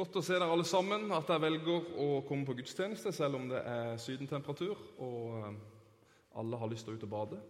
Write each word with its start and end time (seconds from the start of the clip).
Godt 0.00 0.16
å 0.16 0.20
se 0.24 0.32
dere 0.32 0.46
alle 0.48 0.64
sammen. 0.64 1.10
At 1.12 1.28
dere 1.28 1.42
velger 1.42 1.90
å 2.00 2.04
komme 2.24 2.46
på 2.48 2.54
gudstjeneste 2.56 3.10
selv 3.12 3.36
om 3.36 3.50
det 3.50 3.58
er 3.68 3.98
sydentemperatur 4.00 4.78
og 5.04 5.34
eh, 5.36 5.58
alle 6.40 6.60
har 6.62 6.70
lyst 6.72 6.86
til 6.88 6.94
å 6.94 6.96
ut 6.96 7.04
og 7.04 7.10
bade. 7.12 7.40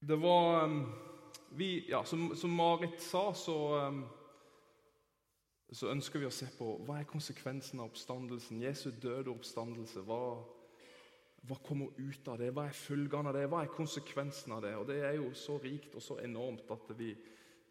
Det 0.00 0.16
var 0.22 0.72
vi, 1.58 1.68
ja, 1.90 2.00
som, 2.08 2.30
som 2.38 2.54
Marit 2.56 2.96
sa, 3.04 3.26
så, 3.36 3.58
så 5.68 5.90
ønsker 5.92 6.22
vi 6.22 6.30
å 6.30 6.32
se 6.32 6.48
på 6.54 6.78
hva 6.86 7.02
er 7.02 7.10
konsekvensen 7.10 7.82
av 7.82 7.90
oppstandelsen. 7.90 8.62
Jesu 8.64 8.88
døde 9.02 9.34
oppstandelse. 9.34 10.06
Hva, 10.08 10.22
hva 11.48 11.56
kommer 11.64 11.96
ut 11.96 12.28
av 12.28 12.38
det? 12.40 12.50
Hva 12.52 12.66
er 12.68 12.76
følgene 12.76 13.30
av 13.30 13.36
det? 13.36 13.46
Hva 13.48 13.62
er 13.64 13.72
konsekvensen 13.72 14.52
av 14.52 14.64
det? 14.64 14.74
Og 14.76 14.86
Det 14.90 14.98
er 15.00 15.16
jo 15.16 15.30
så 15.34 15.56
rikt 15.62 15.94
og 15.96 16.04
så 16.04 16.18
enormt 16.20 16.68
at 16.74 16.92
vi, 16.98 17.14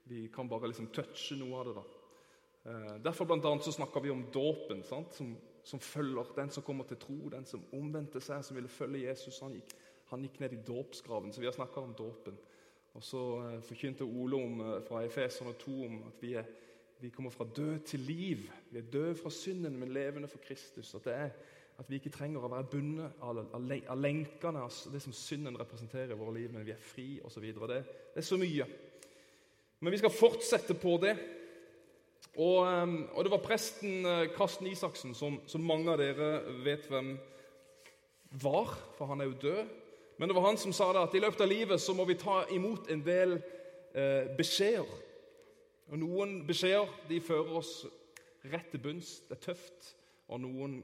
vi 0.09 0.27
kan 0.33 0.49
bare 0.49 0.71
liksom 0.71 0.89
touche 0.95 1.37
noe 1.37 1.59
av 1.59 1.69
det. 1.69 1.75
da. 1.78 1.83
Eh, 2.69 2.95
derfor 3.05 3.25
blant 3.29 3.45
annet 3.45 3.64
så 3.64 3.71
snakker 3.71 4.04
vi 4.04 4.09
om 4.11 4.25
dåpen, 4.33 4.82
som, 4.83 5.05
som, 5.64 5.79
følger 5.79 6.33
den 6.36 6.50
som 6.50 6.64
kommer 6.64 6.89
til 6.89 6.97
tro, 6.97 7.29
den 7.29 7.45
som 7.45 7.65
omvendte 7.73 8.21
seg, 8.21 8.43
som 8.43 8.57
ville 8.57 8.71
følge 8.71 9.05
Jesus. 9.05 9.39
Han 9.45 9.55
gikk, 9.59 9.75
han 10.09 10.25
gikk 10.25 10.39
ned 10.42 10.57
i 10.57 10.64
dåpsgraven, 10.67 11.31
så 11.33 11.42
vi 11.42 11.47
har 11.47 11.56
snakka 11.56 11.86
om 11.86 11.93
dåpen. 11.93 12.42
Og 12.97 13.06
så 13.06 13.21
eh, 13.45 13.61
forkynte 13.64 14.07
Ole 14.07 14.42
om, 14.50 14.59
eh, 14.65 14.81
fra 14.89 15.06
Efeserne 15.06 15.54
2 15.61 15.78
om 15.86 16.01
at 16.09 16.25
vi, 16.25 16.33
er, 16.42 16.50
vi 17.00 17.14
kommer 17.14 17.31
fra 17.31 17.45
død 17.45 17.79
til 17.86 18.04
liv. 18.09 18.50
Vi 18.71 18.81
er 18.81 18.92
døde 18.92 19.15
fra 19.15 19.29
synden, 19.29 19.78
men 19.79 19.93
levende 19.93 20.28
for 20.28 20.42
Kristus. 20.43 20.95
At 20.97 21.06
det 21.06 21.15
er 21.15 21.29
at 21.79 21.88
vi 21.88 22.00
ikke 22.00 22.11
trenger 22.11 22.43
å 22.43 22.51
være 22.51 22.68
bundet 22.74 23.21
av, 23.24 23.38
av, 23.56 23.97
lenkene, 23.97 24.65
av 24.65 24.93
det 24.93 25.00
som 25.00 25.15
synden 25.15 25.57
representerer 25.60 26.11
i 26.11 26.20
våre 26.20 26.36
liv, 26.36 26.51
men 26.51 26.65
vi 26.68 26.74
er 26.74 26.82
fri 26.83 27.07
osv. 27.24 27.46
Det, 27.56 27.78
det 28.15 28.20
er 28.20 28.28
så 28.28 28.39
mye. 28.39 28.68
Men 29.79 29.96
vi 29.96 30.01
skal 30.01 30.11
fortsette 30.11 30.75
på 30.75 30.97
det. 31.00 31.14
Og, 32.36 32.58
ehm, 32.67 32.98
og 33.16 33.23
det 33.23 33.31
var 33.31 33.44
presten 33.44 34.06
eh, 34.06 34.26
Karsten 34.36 34.68
Isaksen, 34.68 35.16
som, 35.16 35.40
som, 35.48 35.64
mange 35.64 35.92
av 35.92 36.02
dere 36.03 36.30
vet 36.66 36.90
hvem 36.92 37.14
var, 38.44 38.75
for 38.98 39.14
han 39.14 39.23
er 39.23 39.31
jo 39.31 39.40
død. 39.48 39.73
Men 40.20 40.30
det 40.30 40.36
var 40.36 40.50
han 40.50 40.59
som 40.59 40.75
sa 40.75 40.92
det 40.94 41.06
at 41.08 41.16
i 41.16 41.23
løpet 41.23 41.46
av 41.46 41.52
livet 41.52 41.81
så 41.81 41.96
må 41.96 42.03
vi 42.09 42.20
ta 42.20 42.42
imot 42.52 42.92
en 42.92 43.06
del 43.08 43.38
eh, 43.40 44.28
beskjeder. 44.36 44.92
Og 45.90 46.03
Noen 46.03 46.42
beskjeder 46.48 46.92
de 47.08 47.23
fører 47.23 47.56
oss 47.64 47.73
rett 48.52 48.68
til 48.72 48.84
bunns. 48.84 49.22
Det 49.30 49.40
er 49.40 49.46
tøft. 49.48 49.94
Og 50.30 50.44
noen 50.44 50.81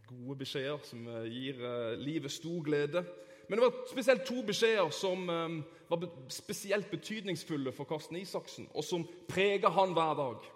gode 0.00 0.38
beskjeder 0.40 0.80
som 0.86 1.04
eh, 1.08 1.28
gir 1.28 1.58
eh, 1.60 1.98
livet 2.00 2.32
stor 2.32 2.62
glede. 2.64 3.04
Men 3.48 3.58
det 3.58 3.66
var 3.66 3.80
spesielt 3.90 4.24
to 4.24 4.42
beskjeder 4.46 4.90
som 4.94 5.28
eh, 5.28 5.56
var 5.90 6.06
spesielt 6.32 6.90
betydningsfulle 6.90 7.72
for 7.76 7.84
Karsten 7.84 8.16
Isaksen, 8.16 8.68
og 8.74 8.84
som 8.84 9.04
prega 9.28 9.68
han 9.68 9.92
hver 9.92 10.14
dag. 10.16 10.48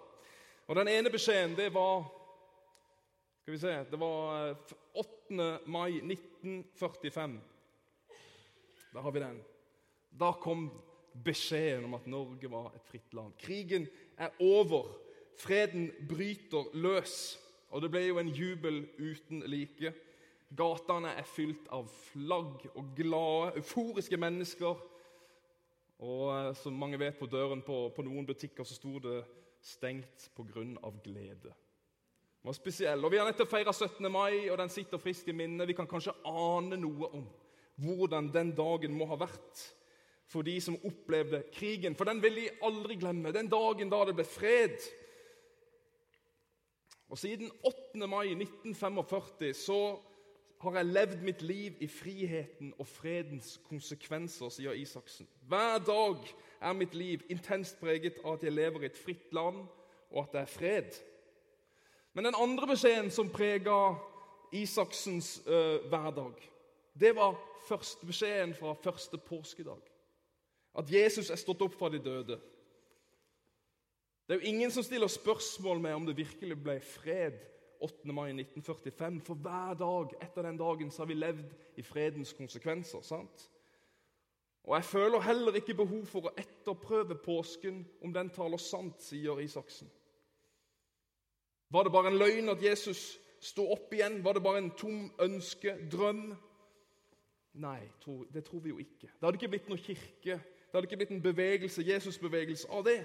Og 0.67 0.75
Den 0.75 0.89
ene 0.91 1.13
beskjeden 1.13 1.55
det 1.55 1.69
var 1.73 2.07
skal 3.41 3.53
vi 3.53 3.59
se, 3.61 3.75
det 3.91 3.99
var 3.99 4.57
8. 4.99 5.59
mai 5.71 6.01
1945. 6.01 7.37
Der 8.93 9.01
har 9.01 9.11
vi 9.11 9.19
den. 9.19 9.37
Da 10.19 10.33
kom 10.41 10.67
beskjeden 11.23 11.85
om 11.85 11.93
at 11.93 12.07
Norge 12.07 12.51
var 12.51 12.73
et 12.75 12.89
fritt 12.89 13.13
land. 13.13 13.37
Krigen 13.39 13.87
er 14.17 14.33
over. 14.39 14.89
Freden 15.39 15.91
bryter 16.09 16.67
løs. 16.73 17.37
Og 17.69 17.81
det 17.83 17.91
ble 17.91 18.03
jo 18.05 18.19
en 18.21 18.31
jubel 18.31 18.83
uten 18.99 19.43
like. 19.49 19.93
Gatene 20.55 21.11
er 21.19 21.27
fylt 21.27 21.67
av 21.75 21.89
flagg 21.91 22.67
og 22.73 22.93
glade, 22.95 23.57
euforiske 23.59 24.17
mennesker. 24.17 24.83
Og 25.97 26.23
eh, 26.31 26.51
som 26.55 26.77
mange 26.77 26.99
vet, 26.99 27.17
på 27.19 27.27
døren 27.27 27.63
på, 27.65 27.87
på 27.95 28.05
noen 28.05 28.27
butikker 28.27 28.63
så 28.63 28.77
sto 28.77 28.99
det 29.03 29.23
'stengt 29.61 30.29
pga. 30.35 30.63
glede'. 31.03 31.53
Det 32.37 32.43
var 32.43 32.53
spesiell. 32.53 33.05
Og 33.05 33.11
Vi 33.11 33.17
har 33.17 33.25
nettopp 33.25 33.49
feira 33.49 33.73
17. 33.73 34.11
mai, 34.11 34.49
og 34.49 34.57
den 34.57 34.69
sitter 34.69 34.97
friskt 34.97 35.27
i 35.27 35.31
minnet. 35.31 35.67
Vi 35.67 35.73
kan 35.73 35.87
kanskje 35.87 36.13
ane 36.23 36.77
noe 36.77 37.09
om 37.11 37.27
hvordan 37.75 38.31
den 38.33 38.55
dagen 38.55 38.93
må 38.93 39.05
ha 39.05 39.15
vært 39.15 39.73
for 40.27 40.41
de 40.41 40.61
som 40.61 40.77
opplevde 40.85 41.43
krigen. 41.53 41.95
For 41.95 42.05
den 42.05 42.21
vil 42.21 42.35
de 42.35 42.49
aldri 42.63 42.95
glemme. 42.95 43.31
Den 43.31 43.49
dagen 43.49 43.89
da 43.89 44.05
det 44.05 44.15
ble 44.15 44.23
fred 44.23 44.79
og 47.09 47.17
Siden 47.17 47.51
8. 47.63 48.07
mai 48.07 48.33
1945 48.33 49.53
så 49.53 49.99
har 50.61 50.75
jeg 50.75 50.85
levd 50.85 51.21
mitt 51.21 51.41
liv 51.41 51.73
i 51.79 51.87
friheten 51.87 52.73
og 52.79 52.87
fredens 52.87 53.59
konsekvenser, 53.69 54.49
sier 54.49 54.73
Isaksen. 54.73 55.27
Hver 55.47 55.77
dag 55.85 56.31
er 56.61 56.73
mitt 56.73 56.95
liv 56.97 57.21
intenst 57.29 57.79
preget 57.79 58.17
av 58.23 58.37
at 58.37 58.43
jeg 58.43 58.55
lever 58.55 58.83
i 58.83 58.89
et 58.89 58.97
fritt 58.97 59.33
land, 59.33 59.67
og 60.11 60.23
at 60.23 60.33
det 60.33 60.41
er 60.41 60.51
fred. 60.51 60.97
Men 62.13 62.25
den 62.25 62.39
andre 62.39 62.67
beskjeden 62.67 63.11
som 63.13 63.29
prega 63.29 63.93
Isaksens 64.51 65.41
uh, 65.45 65.85
hverdag, 65.89 66.33
det 66.99 67.13
var 67.15 67.37
første 67.67 68.05
beskjeden 68.05 68.55
fra 68.57 68.73
første 68.73 69.17
påskedag. 69.17 69.83
At 70.77 70.91
Jesus 70.91 71.29
er 71.29 71.37
stått 71.37 71.61
opp 71.61 71.75
fra 71.77 71.89
de 71.93 71.99
døde. 72.01 72.39
Det 74.27 74.35
er 74.35 74.39
jo 74.39 74.47
ingen 74.47 74.71
som 74.71 74.83
stiller 74.83 75.07
spørsmål 75.07 75.79
med 75.79 75.93
om 75.93 76.05
det 76.05 76.17
virkelig 76.17 76.63
ble 76.63 76.79
fred 76.83 77.37
8. 77.79 78.11
mai 78.11 78.29
1945. 78.29 79.21
For 79.21 79.35
hver 79.35 79.73
dag 79.73 80.15
etter 80.21 80.41
den 80.41 80.57
dagen 80.57 80.91
så 80.91 81.01
har 81.01 81.07
vi 81.07 81.13
levd 81.13 81.53
i 81.77 81.81
fredens 81.81 82.33
konsekvenser. 82.33 83.01
sant? 83.01 83.51
Og 84.63 84.75
Jeg 84.75 84.83
føler 84.83 85.19
heller 85.19 85.55
ikke 85.55 85.73
behov 85.73 86.05
for 86.05 86.27
å 86.27 86.33
etterprøve 86.37 87.15
påsken 87.15 87.85
om 88.03 88.13
den 88.13 88.29
taler 88.29 88.57
sant, 88.57 88.99
sier 89.01 89.39
Isaksen. 89.39 89.87
Var 91.69 91.83
det 91.83 91.91
bare 91.91 92.11
en 92.11 92.19
løgn 92.19 92.49
at 92.49 92.63
Jesus 92.63 93.19
sto 93.39 93.71
opp 93.71 93.93
igjen? 93.93 94.23
Var 94.23 94.33
det 94.33 94.43
bare 94.43 94.57
en 94.57 94.71
tom 94.75 95.11
ønske, 95.23 95.77
drøm? 95.91 96.35
Nei, 97.53 97.79
det 98.33 98.43
tror 98.43 98.59
vi 98.59 98.69
jo 98.69 98.77
ikke. 98.77 99.07
Det 99.07 99.23
hadde 99.23 99.39
ikke 99.39 99.53
blitt 99.55 99.69
noe 99.71 99.79
kirke, 99.79 100.35
det 100.35 100.75
hadde 100.75 100.87
ikke 100.87 100.99
blitt 100.99 101.15
en 101.15 101.23
bevegelse, 101.23 101.87
Jesusbevegelse 101.87 102.67
av 102.69 102.83
det. 102.83 102.99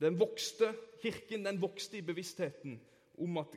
Den 0.00 0.18
vokste, 0.20 0.74
Kirken 1.02 1.44
den 1.44 1.60
vokste 1.62 1.98
i 1.98 2.02
bevisstheten 2.02 2.80
om 3.18 3.38
at 3.38 3.56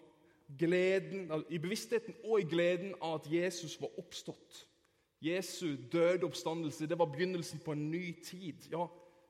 gleden, 0.58 1.32
i 1.50 1.58
bevisstheten 1.58 2.16
og 2.24 2.42
i 2.42 2.50
gleden 2.50 2.96
av 3.02 3.20
at 3.20 3.32
Jesus 3.32 3.78
var 3.82 3.94
oppstått. 3.98 4.68
Jesu 5.22 5.76
døde 5.92 6.26
oppstandelse 6.26 6.88
det 6.90 6.98
var 6.98 7.10
begynnelsen 7.14 7.62
på 7.66 7.72
en 7.72 7.92
ny 7.92 8.24
tid. 8.26 8.68
Ja, 8.72 8.88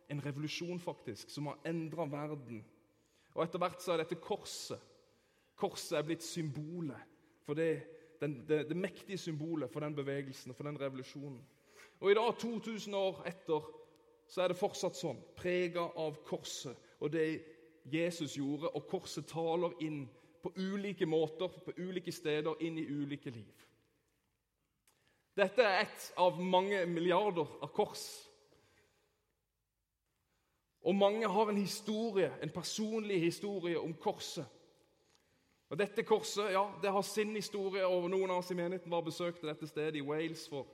en 0.10 0.26
revolusjon 0.26 0.80
faktisk, 0.80 1.30
som 1.30 1.46
har 1.46 1.60
endra 1.66 2.06
verden. 2.06 2.64
Og 3.34 3.44
Etter 3.44 3.60
hvert 3.60 3.84
så 3.84 3.94
er 3.94 4.04
dette 4.04 4.20
korset 4.20 4.88
Korset 5.62 5.94
er 6.00 6.06
blitt 6.08 6.24
symbolet 6.26 6.98
for 7.46 7.54
det, 7.54 7.84
den, 8.22 8.40
det, 8.48 8.64
det 8.70 8.78
mektige 8.78 9.20
symbolet 9.22 9.70
for 9.70 9.84
den 9.84 9.94
bevegelsen 9.96 10.50
og 10.50 10.58
for 10.58 10.66
den 10.66 10.80
revolusjonen. 10.82 11.42
Og 12.00 12.12
I 12.12 12.16
dag, 12.18 12.32
2000 12.40 12.96
år 12.98 13.20
etter, 13.30 13.68
så 14.28 14.42
er 14.42 14.50
det 14.50 14.58
fortsatt 14.58 14.98
sånn, 14.98 15.20
prega 15.38 15.84
av 16.02 16.18
korset 16.26 16.91
og 17.02 17.12
det 17.14 17.44
Jesus 17.86 18.38
gjorde, 18.38 18.70
og 18.70 18.88
korset 18.88 19.26
taler 19.28 19.74
inn 19.82 20.04
på 20.42 20.54
ulike 20.58 21.06
måter, 21.06 21.50
på 21.66 21.74
ulike 21.78 22.12
steder, 22.14 22.56
inn 22.62 22.78
i 22.78 22.86
ulike 22.88 23.34
liv. 23.34 23.68
Dette 25.38 25.64
er 25.64 25.86
ett 25.86 26.12
av 26.20 26.40
mange 26.42 26.84
milliarder 26.86 27.48
av 27.64 27.72
kors. 27.74 28.04
Og 30.82 30.96
mange 30.98 31.30
har 31.30 31.50
en 31.50 31.58
historie, 31.62 32.32
en 32.42 32.54
personlig 32.54 33.20
historie 33.22 33.80
om 33.80 33.94
korset. 33.94 34.46
Og 35.72 35.80
Dette 35.80 36.04
korset 36.04 36.52
ja, 36.52 36.66
det 36.84 36.92
har 36.92 37.06
sin 37.08 37.36
historie, 37.36 37.86
og 37.88 38.10
noen 38.12 38.34
av 38.34 38.42
oss 38.42 38.52
i 38.52 38.58
menigheten 38.60 38.92
var 38.92 39.06
besøkte 39.06 39.48
dette 39.48 39.70
stedet 39.70 40.02
i 40.02 40.04
Wales 40.04 40.44
for 40.52 40.68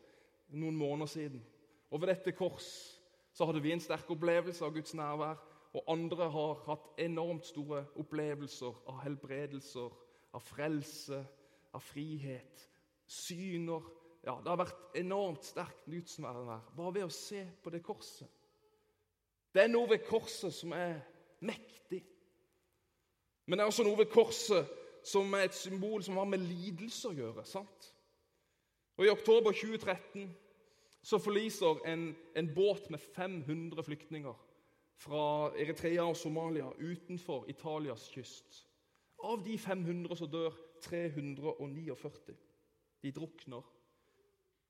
noen 0.50 0.76
måneder 0.76 1.12
siden. 1.12 1.44
Og 1.92 2.02
Ved 2.02 2.16
dette 2.16 2.34
kors 2.36 2.72
så 3.38 3.46
hadde 3.46 3.62
vi 3.62 3.72
en 3.72 3.84
sterk 3.84 4.10
opplevelse 4.10 4.66
av 4.66 4.74
Guds 4.74 4.96
nærvær. 4.98 5.38
Og 5.78 5.84
andre 5.94 6.30
har 6.34 6.62
hatt 6.66 6.88
enormt 6.98 7.46
store 7.46 7.84
opplevelser 8.02 8.80
av 8.90 9.02
helbredelser, 9.04 9.92
av 10.34 10.42
frelse, 10.42 11.20
av 11.74 11.84
frihet. 11.86 12.64
Syner. 13.06 13.86
Ja, 14.26 14.40
Det 14.42 14.50
har 14.50 14.58
vært 14.58 14.96
enormt 14.98 15.46
sterkt 15.46 15.86
gudsnærvær 15.86 16.74
bare 16.76 16.94
ved 16.94 17.06
å 17.06 17.14
se 17.14 17.44
på 17.64 17.70
det 17.70 17.84
korset. 17.86 18.28
Det 19.54 19.64
er 19.64 19.70
noe 19.72 19.90
ved 19.90 20.04
korset 20.06 20.54
som 20.54 20.74
er 20.74 20.98
mektig. 21.40 22.02
Men 23.46 23.60
det 23.60 23.64
er 23.64 23.72
også 23.72 23.86
noe 23.86 24.02
ved 24.02 24.10
korset 24.12 24.74
som 25.06 25.32
er 25.38 25.46
et 25.48 25.56
symbol 25.56 26.04
som 26.04 26.18
har 26.18 26.28
med 26.28 26.44
lidelse 26.44 27.08
å 27.08 27.16
gjøre. 27.16 27.46
sant? 27.46 27.94
Og 28.98 29.06
I 29.06 29.14
oktober 29.14 29.54
2013 29.54 30.28
så 31.04 31.22
forliser 31.22 31.86
en, 31.86 32.10
en 32.36 32.54
båt 32.56 32.90
med 32.90 33.00
500 33.00 33.84
flyktninger 33.84 34.47
fra 34.98 35.52
Eritrea 35.58 36.06
og 36.08 36.18
Somalia 36.18 36.70
utenfor 36.80 37.46
Italias 37.50 38.08
kyst. 38.14 38.64
Av 39.24 39.42
de 39.46 39.58
500 39.58 40.16
som 40.18 40.30
dør 40.32 40.54
349. 40.82 42.36
De 43.02 43.12
drukner. 43.12 43.66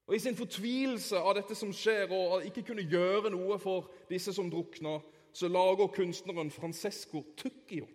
Og 0.07 0.15
I 0.15 0.19
sin 0.23 0.35
fortvilelse 0.39 1.19
av 1.19 1.35
dette 1.35 1.55
som 1.55 1.73
skjer, 1.75 2.11
og 2.15 2.45
ikke 2.47 2.63
kunne 2.69 2.87
gjøre 2.87 3.31
noe 3.33 3.59
for 3.59 3.91
disse 4.09 4.31
som 4.35 4.51
drukna, 4.51 4.99
så 5.35 5.49
lager 5.51 5.91
kunstneren 5.91 6.51
Francesco 6.51 7.25
Tucchio 7.37 7.87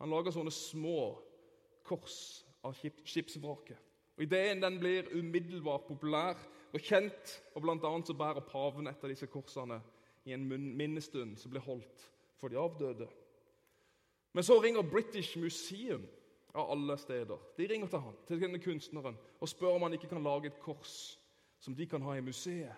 han 0.00 0.08
lager 0.08 0.32
sånne 0.32 0.52
små 0.54 1.12
kors 1.84 2.16
av 2.64 2.72
skipsvraket. 2.76 3.76
Og 4.16 4.24
Ideen 4.24 4.62
den 4.62 4.78
blir 4.80 5.10
umiddelbart 5.12 5.84
populær 5.88 6.40
og 6.72 6.80
kjent, 6.80 7.34
og 7.54 7.64
blant 7.64 7.84
annet 7.84 8.08
så 8.08 8.16
bærer 8.16 8.46
paven 8.48 8.88
et 8.88 9.04
av 9.04 9.12
disse 9.12 9.28
korsene 9.28 9.80
i 10.24 10.32
en 10.32 10.46
minnestund 10.76 11.36
som 11.36 11.52
ble 11.52 11.62
holdt 11.64 12.06
for 12.40 12.48
de 12.48 12.58
avdøde. 12.58 13.08
Men 14.32 14.44
så 14.44 14.60
ringer 14.62 14.82
British 14.82 15.38
Museum 15.38 16.06
av 16.54 16.70
alle 16.70 16.96
steder. 16.98 17.38
De 17.56 17.66
ringer 17.66 17.88
til 17.88 17.98
han, 17.98 18.16
til 18.26 18.40
denne 18.40 18.60
kunstneren 18.62 19.18
og 19.40 19.48
spør 19.48 19.76
om 19.76 19.82
han 19.86 19.96
ikke 19.96 20.10
kan 20.10 20.22
lage 20.22 20.50
et 20.50 20.60
kors 20.62 21.18
som 21.60 21.74
de 21.76 21.86
kan 21.86 22.02
ha 22.02 22.16
i 22.16 22.24
museet 22.24 22.76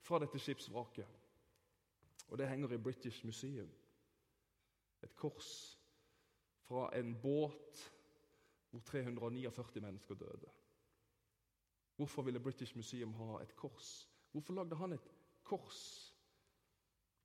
fra 0.00 0.18
dette 0.18 0.38
skipsvraket. 0.38 1.06
Og 2.28 2.38
det 2.38 2.48
henger 2.48 2.72
i 2.72 2.82
British 2.82 3.24
Museum. 3.24 3.70
Et 5.02 5.14
kors 5.16 5.78
fra 6.68 6.90
en 6.98 7.14
båt 7.22 7.86
hvor 8.70 8.80
349 8.80 9.80
mennesker 9.80 10.14
døde. 10.14 10.50
Hvorfor 11.96 12.22
ville 12.22 12.40
British 12.40 12.76
Museum 12.76 13.14
ha 13.14 13.42
et 13.42 13.56
kors? 13.56 14.08
Hvorfor 14.32 14.54
lagde 14.54 14.76
han 14.76 14.92
et 14.92 15.10
kors? 15.42 16.09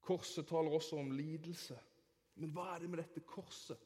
Korset 0.06 0.48
taler 0.48 0.72
også 0.72 1.00
om 1.02 1.12
lidelse. 1.12 1.78
Men 2.36 2.52
hva 2.54 2.74
er 2.74 2.84
det 2.84 2.90
med 2.92 3.02
dette 3.02 3.24
korset 3.26 3.80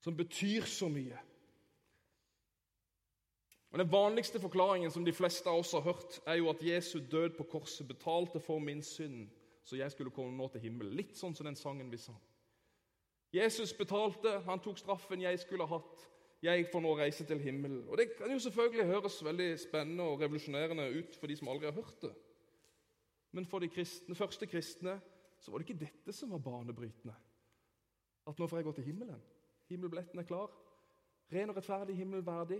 som 0.00 0.16
betyr 0.16 0.64
så 0.64 0.88
mye? 0.88 1.18
Og 3.70 3.78
Den 3.78 3.92
vanligste 3.92 4.40
forklaringen 4.40 4.90
som 4.90 5.04
de 5.04 5.12
fleste 5.12 5.50
av 5.50 5.60
oss 5.60 5.72
har 5.72 5.84
hørt, 5.84 6.20
er 6.26 6.40
jo 6.40 6.48
at 6.50 6.62
Jesu 6.62 6.98
død 7.10 7.36
på 7.36 7.46
korset 7.52 7.88
betalte 7.88 8.40
for 8.40 8.58
min 8.58 8.82
synd, 8.82 9.28
så 9.64 9.76
jeg 9.76 9.90
skulle 9.90 10.10
komme 10.10 10.36
nå 10.36 10.48
til 10.48 10.60
himmelen. 10.60 10.96
Litt 10.96 11.14
sånn 11.18 11.36
som 11.36 11.46
den 11.46 11.58
sangen 11.58 11.90
vi 11.92 12.00
sang. 12.00 12.18
Jesus 13.32 13.72
betalte, 13.78 14.40
han 14.46 14.58
tok 14.58 14.78
straffen 14.78 15.22
jeg 15.22 15.38
skulle 15.38 15.66
ha 15.66 15.78
hatt. 15.78 16.06
Jeg 16.42 16.66
får 16.72 16.82
nå 16.82 16.96
reise 16.98 17.24
til 17.28 17.38
himmelen. 17.38 17.84
Og 17.88 17.98
Det 17.98 18.16
kan 18.16 18.32
jo 18.32 18.38
selvfølgelig 18.38 18.86
høres 18.86 19.24
veldig 19.24 19.50
spennende 19.58 20.02
og 20.02 20.20
revolusjonerende 20.20 20.88
ut 20.98 21.16
for 21.20 21.26
de 21.26 21.36
som 21.36 21.48
aldri 21.48 21.68
har 21.68 21.76
hørt 21.76 22.02
det. 22.02 22.14
Men 23.32 23.46
for 23.46 23.62
de 23.62 23.68
kristne, 23.70 24.14
første 24.18 24.46
kristne 24.50 24.96
så 25.40 25.50
var 25.50 25.60
det 25.60 25.68
ikke 25.68 25.84
dette 25.84 26.12
som 26.12 26.32
var 26.34 26.42
banebrytende. 26.44 27.14
At 28.28 28.38
nå 28.38 28.46
får 28.46 28.60
jeg 28.60 28.66
gå 28.66 28.72
til 28.76 28.84
himmelen. 28.90 29.22
Himmelbilletten 29.70 30.18
er 30.18 30.28
klar. 30.28 30.50
Ren 31.32 31.52
og 31.52 31.56
rettferdig 31.56 31.96
himmelverdig. 31.96 32.58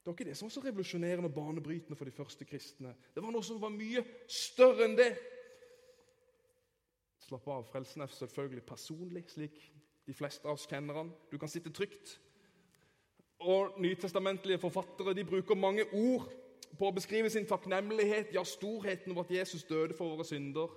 Det 0.00 0.08
var 0.08 0.16
ikke 0.16 0.30
det 0.30 0.36
som 0.36 0.48
var 0.48 0.54
så 0.54 0.62
revolusjonerende 0.64 1.28
og 1.28 1.34
banebrytende 1.34 1.96
for 1.96 2.08
de 2.08 2.14
første 2.16 2.44
kristne. 2.48 2.94
Det 3.14 3.22
var 3.22 3.34
noe 3.34 3.44
som 3.44 3.60
var 3.60 3.72
mye 3.74 4.02
større 4.26 4.86
enn 4.88 4.96
det. 4.96 5.10
Slapp 7.20 7.46
av, 7.52 7.66
frelsen 7.68 8.02
er 8.02 8.10
selvfølgelig 8.16 8.64
personlig, 8.66 9.26
slik 9.28 9.60
de 10.08 10.16
fleste 10.16 10.48
av 10.48 10.56
oss 10.56 10.64
kjenner 10.66 10.96
han. 11.02 11.12
Du 11.30 11.36
kan 11.38 11.52
sitte 11.52 11.70
trygt. 11.70 12.16
Og 13.44 13.76
Nytestamentlige 13.80 14.60
forfattere 14.60 15.14
de 15.16 15.24
bruker 15.24 15.54
mange 15.56 15.84
ord 15.92 16.26
på 16.78 16.88
å 16.88 16.94
beskrive 16.94 17.30
sin 17.30 17.46
takknemlighet, 17.46 18.34
ja, 18.34 18.44
storheten 18.44 19.12
over 19.12 19.26
at 19.26 19.34
Jesus 19.34 19.64
døde 19.64 19.96
for 19.96 20.14
våre 20.14 20.24
synder. 20.24 20.70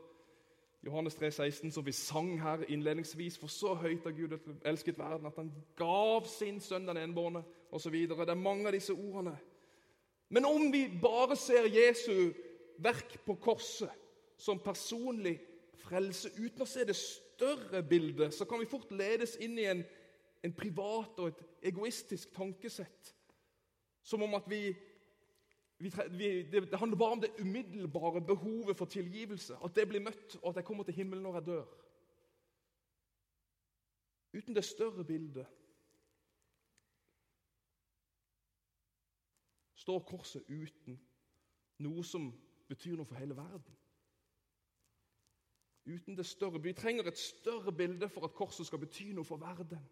Johannes 0.83 1.15
3, 1.15 1.31
16, 1.31 1.71
som 1.71 1.85
vi 1.85 1.91
sang 1.95 2.33
her 2.41 2.65
innledningsvis, 2.67 3.37
for 3.39 3.47
så 3.47 3.73
høyt 3.79 4.03
har 4.03 4.15
Gud 4.17 4.35
elsket 4.67 4.97
verden 4.99 5.29
at 5.29 5.37
han 5.39 5.51
gav 5.79 6.27
sin 6.27 6.59
sønn 6.59 6.89
den 6.89 6.99
enbårne, 6.99 7.43
osv. 7.71 7.95
Det 8.09 8.29
er 8.29 8.39
mange 8.39 8.67
av 8.67 8.75
disse 8.75 8.93
ordene. 8.93 9.37
Men 10.29 10.45
om 10.45 10.67
vi 10.73 10.87
bare 11.01 11.37
ser 11.39 11.69
Jesu 11.71 12.33
verk 12.83 13.15
på 13.25 13.37
korset 13.39 13.91
som 14.37 14.59
personlig 14.59 15.37
frelse 15.83 16.33
uten 16.35 16.65
å 16.65 16.67
se 16.67 16.83
det 16.87 16.97
større 16.97 17.83
bildet, 17.85 18.33
så 18.33 18.45
kan 18.49 18.59
vi 18.59 18.69
fort 18.69 18.91
ledes 18.91 19.37
inn 19.43 19.55
i 19.59 19.69
en, 19.69 19.83
en 20.43 20.55
privat 20.57 21.19
og 21.21 21.31
et 21.31 21.69
egoistisk 21.71 22.33
tankesett. 22.35 23.13
Som 24.03 24.25
om 24.25 24.35
at 24.35 24.49
vi 24.51 24.73
vi, 25.83 26.43
det, 26.51 26.71
det, 26.71 26.79
handler 26.79 26.97
bare 26.97 27.11
om 27.11 27.21
det 27.21 27.31
umiddelbare 27.39 28.21
behovet 28.21 28.77
for 28.77 28.85
tilgivelse. 28.85 29.57
At 29.63 29.75
det 29.75 29.87
blir 29.87 29.99
møtt, 29.99 30.37
og 30.41 30.49
at 30.49 30.55
jeg 30.55 30.65
kommer 30.65 30.83
til 30.83 30.93
himmelen 30.93 31.23
når 31.23 31.33
jeg 31.33 31.45
dør. 31.45 31.65
Uten 34.33 34.55
det 34.55 34.65
større 34.65 35.05
bildet 35.05 35.47
står 39.75 39.99
korset 39.99 40.43
uten 40.49 40.99
noe 41.83 42.03
som 42.07 42.31
betyr 42.69 42.95
noe 42.95 43.05
for 43.05 43.19
hele 43.19 43.35
verden. 43.37 43.75
Uten 45.85 46.17
det 46.17 46.25
større. 46.25 46.61
Vi 46.63 46.73
trenger 46.73 47.07
et 47.07 47.17
større 47.17 47.71
bilde 47.71 48.09
for 48.09 48.25
at 48.25 48.33
korset 48.33 48.67
skal 48.67 48.79
bety 48.79 49.11
noe 49.11 49.27
for 49.27 49.37
verden. 49.37 49.83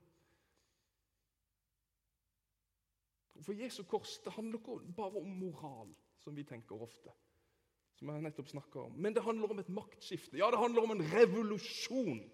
For 3.46 3.58
Jesu 3.58 3.84
kors 3.84 4.18
det 4.24 4.34
handler 4.34 4.60
ikke 4.60 4.94
bare 4.98 5.22
om 5.22 5.28
moral, 5.28 5.90
som 6.20 6.36
vi 6.36 6.44
tenker 6.44 6.82
ofte. 6.82 7.14
Som 7.98 8.10
jeg 8.10 8.22
nettopp 8.22 8.76
om. 8.76 8.94
Men 8.96 9.14
det 9.14 9.24
handler 9.24 9.52
om 9.52 9.60
et 9.60 9.70
maktskifte. 9.70 10.38
Ja, 10.38 10.52
det 10.52 10.60
handler 10.60 10.82
om 10.82 10.92
en 10.92 11.04
revolusjon. 11.14 12.32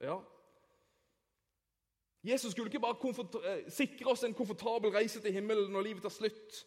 Ja. 0.00 0.18
Jesus 2.22 2.52
skulle 2.52 2.70
ikke 2.70 2.80
bare 2.80 2.96
eh, 3.44 3.70
sikre 3.70 4.10
oss 4.10 4.24
en 4.24 4.34
komfortabel 4.34 4.90
reise 4.90 5.20
til 5.20 5.32
himmelen 5.32 5.72
når 5.72 5.82
livet 5.82 6.02
tar 6.02 6.14
slutt. 6.14 6.64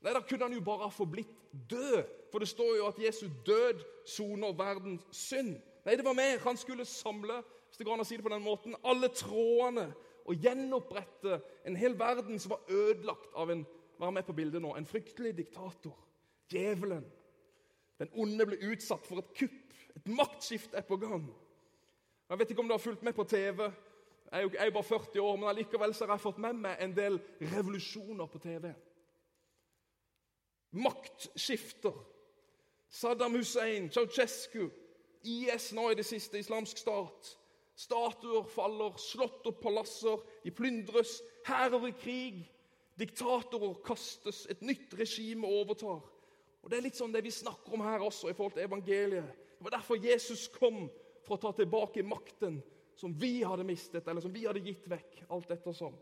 Nei, 0.00 0.12
Da 0.12 0.20
kunne 0.20 0.48
han 0.48 0.52
jo 0.52 0.64
bare 0.64 0.88
ha 0.88 0.88
forblitt 0.88 1.36
død. 1.70 2.04
For 2.32 2.38
det 2.38 2.48
står 2.48 2.76
jo 2.76 2.86
at 2.86 2.98
Jesu 2.98 3.28
død 3.46 3.84
soner 4.06 4.52
verdens 4.52 5.04
synd. 5.12 5.56
Nei, 5.84 5.96
det 5.96 6.04
var 6.04 6.16
mer. 6.16 6.38
Han 6.38 6.56
skulle 6.56 6.84
samle 6.84 7.42
hvis 7.66 7.78
det 7.78 7.86
går 7.86 7.96
an 7.98 8.00
å 8.00 8.08
si 8.08 8.16
det 8.16 8.24
på 8.24 8.32
den 8.32 8.44
måten, 8.44 8.76
alle 8.88 9.08
trådene 9.12 9.90
og 10.26 10.42
gjenopprette 10.42 11.40
en 11.66 11.78
hel 11.78 11.94
verden 11.98 12.40
som 12.42 12.56
var 12.56 12.70
ødelagt 12.72 13.34
av 13.34 13.50
en 13.54 13.66
Vær 13.96 14.10
med 14.12 14.26
på 14.28 14.34
bildet 14.36 14.60
nå, 14.60 14.74
en 14.76 14.86
fryktelig 14.86 15.30
diktator. 15.38 15.94
Djevelen. 16.52 17.04
Den 17.98 18.10
onde 18.12 18.44
ble 18.46 18.58
utsatt 18.68 19.06
for 19.08 19.22
et 19.22 19.30
kupp. 19.38 19.76
Et 19.96 20.08
maktskifte 20.12 20.76
er 20.76 20.84
på 20.84 20.98
gang. 21.00 21.24
Jeg 22.28 22.38
vet 22.38 22.50
ikke 22.50 22.60
om 22.60 22.68
du 22.68 22.74
har 22.74 22.82
fulgt 22.82 23.02
med 23.02 23.16
på 23.16 23.24
TV. 23.24 23.62
Jeg 23.62 24.40
er 24.40 24.42
jo 24.42 24.50
jeg 24.52 24.66
er 24.66 24.74
bare 24.74 24.84
40 24.84 25.20
år, 25.20 25.36
men 25.36 25.48
allikevel 25.48 25.94
har 25.94 26.12
jeg 26.12 26.20
fått 26.20 26.42
med 26.42 26.60
meg 26.60 26.82
en 26.82 26.96
del 26.96 27.16
revolusjoner 27.40 28.26
på 28.26 28.38
TV. 28.38 28.68
Maktskifter. 30.70 31.96
Saddam 32.88 33.34
Hussein, 33.34 33.88
Ceaucescu, 33.90 34.68
IS 35.24 35.72
nå 35.72 35.90
i 35.90 35.94
det 35.94 36.04
siste, 36.06 36.38
islamsk 36.38 36.78
stat. 36.78 37.32
Statuer 37.76 38.46
faller, 38.48 38.96
slott 38.96 39.44
og 39.46 39.58
palasser 39.60 40.22
de 40.44 40.52
plyndres, 40.54 41.18
hærer 41.44 41.88
i 41.90 41.94
krig. 42.00 42.38
Diktatorer 42.96 43.74
kastes, 43.84 44.46
et 44.48 44.62
nytt 44.64 44.94
regime 44.96 45.46
overtar. 45.46 46.00
Og 46.62 46.70
Det 46.70 46.78
er 46.78 46.86
litt 46.86 46.96
sånn 46.96 47.12
det 47.12 47.20
vi 47.22 47.30
snakker 47.30 47.76
om 47.76 47.84
her 47.84 48.02
også 48.02 48.30
i 48.30 48.34
forhold 48.34 48.56
til 48.56 48.64
evangeliet. 48.64 49.28
Det 49.58 49.66
var 49.66 49.76
derfor 49.76 50.00
Jesus 50.00 50.48
kom, 50.48 50.86
for 51.26 51.36
å 51.36 51.42
ta 51.42 51.52
tilbake 51.58 52.04
makten 52.06 52.60
som 52.96 53.12
vi 53.12 53.42
hadde 53.44 53.66
mistet, 53.66 54.06
eller 54.08 54.24
som 54.24 54.32
vi 54.32 54.46
hadde 54.46 54.64
gitt 54.64 54.88
vekk. 54.88 55.24
alt 55.28 55.50
ettersom. 55.50 55.94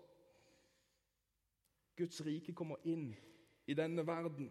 Guds 1.97 2.21
rike 2.26 2.52
kommer 2.52 2.76
inn 2.85 3.14
i 3.66 3.75
denne 3.75 4.07
verden. 4.07 4.50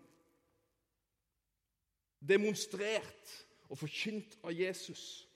Demonstrert 2.19 3.33
og 3.69 3.77
forkynt 3.77 4.37
av 4.43 4.51
Jesus. 4.55 5.27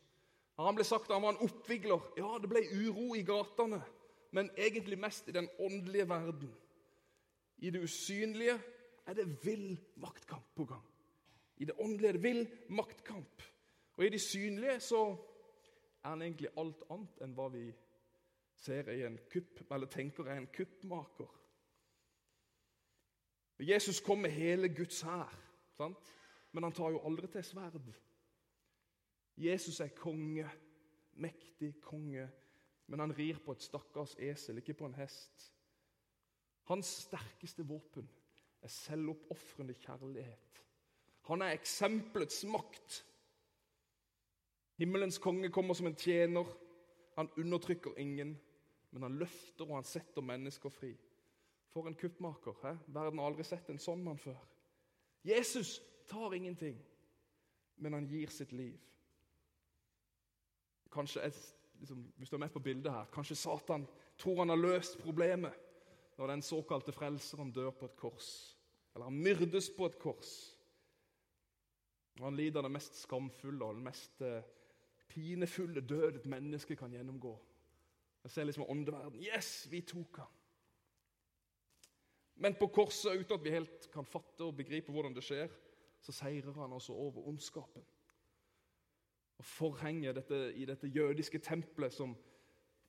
Han 0.57 0.75
ble 0.75 0.85
sagt 0.87 1.09
at 1.09 1.15
han 1.15 1.25
var 1.25 1.35
en 1.35 1.45
oppvigler. 1.45 2.01
Ja, 2.17 2.37
det 2.41 2.49
ble 2.49 2.63
uro 2.73 3.11
i 3.15 3.25
gatene, 3.25 3.81
men 4.33 4.49
egentlig 4.57 4.97
mest 4.99 5.29
i 5.29 5.35
den 5.35 5.49
åndelige 5.59 6.09
verden. 6.09 6.53
I 7.57 7.69
det 7.73 7.83
usynlige 7.83 8.57
er 9.07 9.13
det 9.17 9.27
vill 9.45 9.77
maktkamp 9.95 10.55
på 10.55 10.65
gang. 10.65 10.85
I 11.57 11.65
det 11.65 11.77
åndelige 11.79 12.09
er 12.09 12.17
det 12.17 12.23
vill 12.23 12.43
maktkamp. 12.69 13.43
Og 13.97 14.05
i 14.05 14.09
det 14.09 14.21
synlige 14.21 14.79
så 14.79 15.03
er 16.03 16.09
han 16.09 16.21
egentlig 16.21 16.49
alt 16.57 16.83
annet 16.93 17.21
enn 17.21 17.33
hva 17.37 17.47
vi 17.53 17.65
ser 18.57 18.89
i 18.93 19.03
en 19.05 19.17
kupp, 19.31 19.61
eller 19.71 19.89
tenker 19.89 20.25
er 20.25 20.41
en 20.41 20.49
kuppmaker. 20.53 21.29
Jesus 23.59 23.99
kom 24.05 24.21
med 24.21 24.31
hele 24.31 24.69
Guds 24.69 25.01
hær, 25.01 25.33
men 26.51 26.63
han 26.63 26.73
tar 26.73 26.93
jo 26.93 27.01
aldri 27.05 27.27
til 27.27 27.43
sverd. 27.45 27.81
Jesus 29.37 29.79
er 29.79 29.87
konge, 29.87 30.49
mektig 31.13 31.75
konge, 31.81 32.29
men 32.87 32.99
han 32.99 33.13
rir 33.17 33.39
på 33.45 33.53
et 33.53 33.61
stakkars 33.61 34.15
esel, 34.19 34.57
ikke 34.57 34.73
på 34.73 34.85
en 34.85 34.97
hest. 34.97 35.51
Hans 36.71 36.87
sterkeste 37.05 37.63
våpen 37.67 38.09
er 38.61 38.71
selvoppofrende 38.71 39.73
kjærlighet. 39.73 40.63
Han 41.27 41.41
er 41.41 41.53
eksempelets 41.55 42.45
makt. 42.47 43.03
Himmelens 44.77 45.17
konge 45.17 45.49
kommer 45.49 45.73
som 45.73 45.87
en 45.87 45.95
tjener. 45.95 46.47
Han 47.15 47.29
undertrykker 47.37 47.97
ingen, 47.97 48.39
men 48.91 49.03
han 49.03 49.17
løfter 49.17 49.65
og 49.65 49.75
han 49.75 49.87
setter 49.87 50.21
mennesker 50.21 50.69
fri. 50.69 50.93
For 51.67 51.87
en 51.87 51.95
kuppmaker. 51.95 52.55
He? 52.63 52.75
Verden 52.93 53.19
har 53.19 53.31
aldri 53.31 53.43
sett 53.43 53.69
en 53.69 53.81
sånn 53.81 54.03
mann 54.03 54.19
før. 54.21 54.39
Jesus 55.27 55.81
tar 56.07 56.33
ingenting, 56.33 56.77
men 57.77 57.93
han 57.93 58.07
gir 58.07 58.31
sitt 58.31 58.51
liv. 58.55 58.79
Kanskje, 60.91 61.31
liksom, 61.79 62.03
Hvis 62.17 62.29
du 62.29 62.35
er 62.35 62.39
med 62.39 62.49
på 62.49 62.59
bildet 62.59 62.91
her, 62.91 63.05
kanskje 63.13 63.35
Satan 63.35 63.87
tror 64.17 64.39
han 64.39 64.49
har 64.49 64.57
løst 64.57 64.99
problemet 64.99 65.53
når 66.17 66.27
den 66.27 66.41
såkalte 66.41 66.91
frelseren 66.91 67.51
dør 67.51 67.69
på 67.71 67.85
et 67.85 67.95
kors. 67.95 68.57
Eller 68.95 69.05
han 69.05 69.19
myrdes 69.23 69.69
på 69.77 69.85
et 69.85 69.99
kors. 69.99 70.31
Og 72.19 72.23
han 72.25 72.35
lider 72.35 72.61
den 72.65 72.73
mest 72.73 72.95
skamfulle 72.97 73.65
og 73.65 73.75
den 73.75 73.83
mest 73.85 74.21
eh, 74.25 74.41
pinefulle 75.07 75.81
død 75.81 76.15
et 76.15 76.25
menneske 76.25 76.75
kan 76.75 76.91
gjennomgå. 76.91 77.35
Jeg 78.23 78.31
ser 78.31 78.43
liksom 78.43 78.65
åndeverden. 78.69 79.21
Yes, 79.21 79.67
vi 79.71 79.81
tok 79.81 80.17
han! 80.17 80.33
Men 82.35 82.55
på 82.59 82.67
korset, 82.67 83.17
uten 83.17 83.33
at 83.33 83.45
vi 83.45 83.53
helt 83.53 83.87
kan 83.93 84.05
fatte 84.05 84.45
og 84.45 84.57
begripe 84.57 84.91
hvordan 84.93 85.15
det 85.15 85.23
skjer, 85.25 85.53
så 86.01 86.13
seirer 86.13 86.53
han 86.59 86.73
altså 86.73 86.93
over 86.93 87.27
ondskapen. 87.27 87.85
Og 89.37 89.45
Forhenget 89.45 90.15
dette, 90.15 90.53
i 90.55 90.65
dette 90.65 90.87
jødiske 90.87 91.39
tempelet, 91.39 91.93
som 91.93 92.15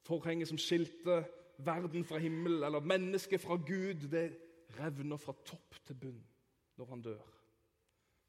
forhenget 0.02 0.49
som 0.49 0.59
skilte 0.59 1.25
verden 1.59 2.05
fra 2.05 2.19
himmelen, 2.19 2.62
eller 2.64 2.81
mennesket 2.81 3.40
fra 3.40 3.57
Gud, 3.57 4.09
det 4.09 4.38
revner 4.78 5.17
fra 5.17 5.35
topp 5.45 5.75
til 5.87 5.95
bunn 5.95 6.23
når 6.76 6.87
han 6.87 7.02
dør. 7.02 7.35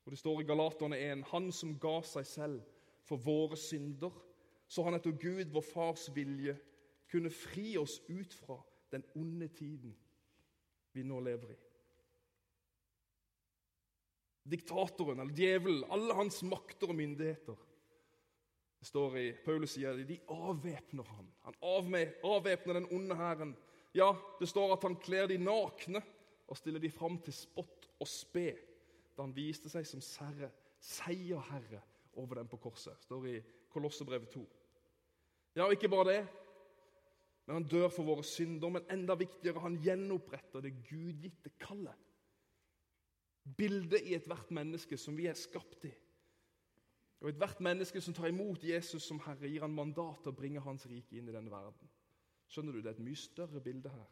Og 0.05 0.11
Det 0.11 0.19
står 0.19 0.41
i 0.41 0.43
Galaterne 0.43 0.97
1.: 0.97 1.23
Han 1.31 1.51
som 1.51 1.79
ga 1.79 2.01
seg 2.01 2.25
selv 2.25 2.61
for 3.05 3.17
våre 3.17 3.57
synder, 3.57 4.11
så 4.67 4.83
han 4.83 4.93
etter 4.97 5.11
Gud, 5.11 5.51
vår 5.53 5.61
Fars 5.61 6.09
vilje, 6.15 6.57
kunne 7.11 7.29
fri 7.29 7.77
oss 7.77 7.99
ut 8.09 8.33
fra 8.33 8.59
den 8.91 9.03
onde 9.15 9.47
tiden 9.47 9.95
vi 10.93 11.03
nå 11.03 11.19
lever 11.19 11.51
i. 11.53 11.57
Diktatoren 14.49 15.19
eller 15.19 15.33
djevelen, 15.33 15.83
alle 15.93 16.13
hans 16.17 16.41
makter 16.43 16.89
og 16.89 16.97
myndigheter 16.97 17.68
det 18.79 18.87
står 18.87 19.17
i 19.19 19.25
Paulus 19.43 19.75
sier 19.75 19.97
de 20.07 20.19
avvæpner 20.31 21.03
han. 21.03 21.27
Han 21.43 21.57
avvæpner 21.63 22.79
den 22.79 22.87
onde 22.95 23.15
hæren. 23.15 23.55
Ja, 23.95 24.13
det 24.39 24.47
står 24.49 24.73
at 24.77 24.85
han 24.87 24.95
kler 24.95 25.27
de 25.27 25.37
nakne 25.37 26.01
og 26.47 26.57
stiller 26.57 26.79
de 26.79 26.91
fram 26.91 27.19
til 27.21 27.33
spott 27.35 27.89
og 27.99 28.07
spe 28.07 28.53
da 29.15 29.25
han 29.25 29.35
viste 29.35 29.67
seg 29.67 29.83
som 29.87 30.01
serre, 30.01 30.47
seierherre 30.79 31.81
over 32.15 32.39
dem 32.39 32.47
på 32.47 32.59
korset. 32.63 32.95
Det 32.95 33.09
står 33.09 33.25
i 33.27 33.39
Kolossebrevet 33.69 34.31
2. 34.31 34.45
Ja, 35.57 35.65
og 35.65 35.73
ikke 35.75 35.89
bare 35.91 36.07
det, 36.13 36.21
men 37.45 37.57
han 37.59 37.67
dør 37.67 37.89
for 37.91 38.07
våre 38.07 38.23
synder. 38.23 38.69
Men 38.69 38.85
enda 38.93 39.15
viktigere, 39.17 39.61
han 39.63 39.79
gjenoppretter 39.81 40.63
det 40.63 40.75
gudgitte 40.85 41.51
kallet. 41.59 41.97
Bildet 43.57 44.05
i 44.05 44.13
ethvert 44.13 44.51
menneske 44.53 44.97
som 45.01 45.17
vi 45.17 45.25
er 45.27 45.37
skapt 45.37 45.87
i. 45.89 45.91
Og 47.19 47.29
Ethvert 47.29 47.59
menneske 47.59 48.01
som 48.01 48.13
tar 48.15 48.29
imot 48.31 48.63
Jesus 48.63 49.03
som 49.03 49.19
Herre, 49.25 49.49
gir 49.49 49.65
han 49.65 49.75
mandat 49.75 50.21
til 50.23 50.31
å 50.31 50.37
bringe 50.37 50.63
Hans 50.63 50.85
rike 50.87 51.17
inn 51.17 51.27
i 51.27 51.35
denne 51.35 51.51
verden. 51.51 51.91
Skjønner 52.47 52.73
du, 52.73 52.81
Det 52.81 52.93
er 52.93 52.97
et 52.97 53.05
mye 53.05 53.19
større 53.19 53.61
bilde 53.61 53.91
her 53.93 54.07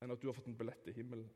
enn 0.00 0.14
at 0.14 0.22
du 0.22 0.30
har 0.30 0.32
fått 0.32 0.46
en 0.48 0.56
billett 0.56 0.80
til 0.80 0.94
himmelen. 0.96 1.28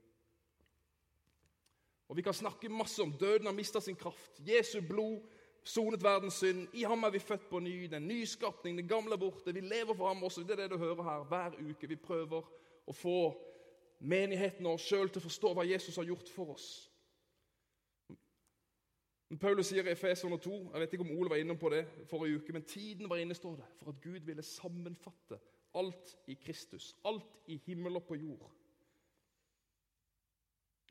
Og 2.08 2.16
Vi 2.16 2.23
kan 2.25 2.37
snakke 2.37 2.68
masse 2.73 3.02
om 3.02 3.12
døden 3.12 3.46
har 3.46 3.52
mista 3.52 3.80
sin 3.80 3.96
kraft. 3.96 4.40
Jesu 4.40 4.80
blod 4.80 5.20
sonet 5.64 6.02
verdens 6.02 6.34
synd. 6.34 6.68
I 6.73 6.84
ham 6.84 7.04
er 7.04 7.11
vi 7.11 7.18
født 7.18 7.49
på 7.50 7.61
ny. 7.61 7.87
Den 7.90 8.08
nyskapning, 8.08 8.76
det 8.76 8.88
gamle 8.88 9.18
borte. 9.18 9.54
Vi 9.54 9.61
lever 9.61 9.94
for 9.94 10.08
ham 10.08 10.23
også. 10.25 10.42
Det 10.42 10.50
er 10.50 10.62
det 10.62 10.70
du 10.70 10.78
hører 10.78 11.02
her 11.02 11.25
hver 11.28 11.56
uke. 11.61 11.88
Vi 11.88 11.96
prøver 11.96 12.44
å 12.87 12.92
få 12.92 13.18
menigheten 14.00 14.66
og 14.66 14.78
oss 14.78 14.88
sjøl 14.88 15.08
til 15.08 15.23
å 15.23 15.28
forstå 15.28 15.52
hva 15.54 15.64
Jesus 15.68 15.96
har 15.96 16.08
gjort 16.08 16.28
for 16.28 16.56
oss. 16.56 16.68
Paulus 19.40 19.66
sier 19.66 19.86
i 19.86 19.92
Efeson 19.92 20.34
2 20.38 20.56
Jeg 20.72 20.80
vet 20.80 20.92
ikke 20.92 21.04
om 21.04 21.14
Ole 21.16 21.30
var 21.30 21.40
innom 21.40 21.58
på 21.58 21.70
det 21.72 21.86
forrige 22.10 22.36
uke, 22.36 22.52
men 22.52 22.64
tiden 22.64 23.08
var 23.10 23.16
inne, 23.16 23.34
står 23.34 23.56
det, 23.56 23.64
for 23.80 23.90
at 23.90 24.00
Gud 24.02 24.20
ville 24.26 24.42
sammenfatte 24.42 25.38
alt 25.74 26.16
i 26.26 26.34
Kristus. 26.34 26.96
Alt 27.04 27.40
i 27.46 27.56
himmel 27.66 27.96
og 27.96 28.04
på 28.04 28.14
jord. 28.14 28.50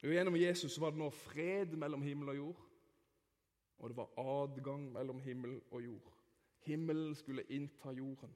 Og 0.03 0.09
Gjennom 0.09 0.35
Jesus 0.35 0.79
var 0.81 0.91
det 0.91 0.99
nå 0.99 1.09
fred 1.09 1.77
mellom 1.79 2.01
himmel 2.03 2.33
og 2.33 2.35
jord, 2.35 2.63
og 3.77 3.89
det 3.89 3.97
var 3.97 4.19
adgang 4.19 4.89
mellom 4.91 5.19
himmel 5.19 5.61
og 5.71 5.83
jord. 5.83 6.13
Himmelen 6.65 7.15
skulle 7.15 7.45
innta 7.49 7.91
jorden. 7.91 8.35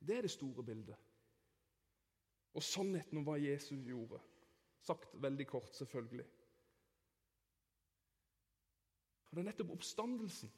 Det 0.00 0.16
er 0.16 0.20
det 0.22 0.30
store 0.30 0.64
bildet. 0.64 0.96
Og 2.54 2.62
sannheten 2.62 3.18
om 3.18 3.24
hva 3.24 3.36
Jesus 3.36 3.84
gjorde. 3.86 4.20
Sagt 4.80 5.12
veldig 5.22 5.46
kort, 5.46 5.76
selvfølgelig. 5.76 6.24
Og 9.30 9.36
Det 9.36 9.42
er 9.42 9.50
nettopp 9.50 9.70
oppstandelsen. 9.76 10.50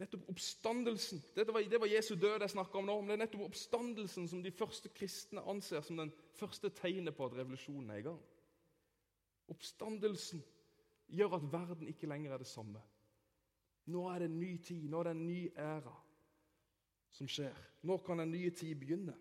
Nettopp 0.00 0.28
oppstandelsen. 0.28 1.22
Det 1.36 1.46
var, 1.46 1.60
det 1.60 1.80
var 1.80 1.86
Jesu 1.86 2.14
død 2.14 2.40
jeg 2.40 2.50
snakka 2.50 2.78
om 2.78 2.88
nå, 2.88 2.96
men 3.00 3.12
det 3.12 3.16
er 3.18 3.22
nettopp 3.26 3.44
oppstandelsen 3.50 4.28
som 4.28 4.42
de 4.42 4.50
første 4.50 4.88
kristne 4.88 5.44
anser 5.50 5.84
som 5.86 6.00
den 6.00 6.12
første 6.34 6.70
tegnet 6.74 7.14
på 7.14 7.28
at 7.28 7.36
revolusjonen 7.38 7.92
er 7.94 8.00
i 8.00 8.06
gang. 8.08 8.22
Oppstandelsen 9.52 10.42
gjør 11.12 11.36
at 11.36 11.52
verden 11.52 11.88
ikke 11.88 12.08
lenger 12.10 12.32
er 12.32 12.42
det 12.42 12.48
samme. 12.48 12.80
Nå 13.92 14.06
er 14.08 14.24
det 14.24 14.30
en 14.30 14.40
ny 14.40 14.56
tid, 14.64 14.88
nå 14.88 15.00
er 15.00 15.10
det 15.10 15.14
en 15.18 15.26
ny 15.26 15.40
æra 15.60 15.94
som 17.14 17.28
skjer. 17.28 17.54
Nå 17.84 17.98
kan 18.02 18.20
en 18.20 18.32
ny 18.32 18.48
tid 18.50 18.74
begynne. 18.80 19.14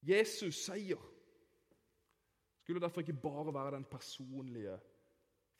Jesus 0.00 0.64
seier 0.64 1.00
skulle 2.62 2.80
derfor 2.80 3.04
ikke 3.04 3.20
bare 3.20 3.52
være 3.54 3.74
den 3.76 3.84
personlige 3.84 4.78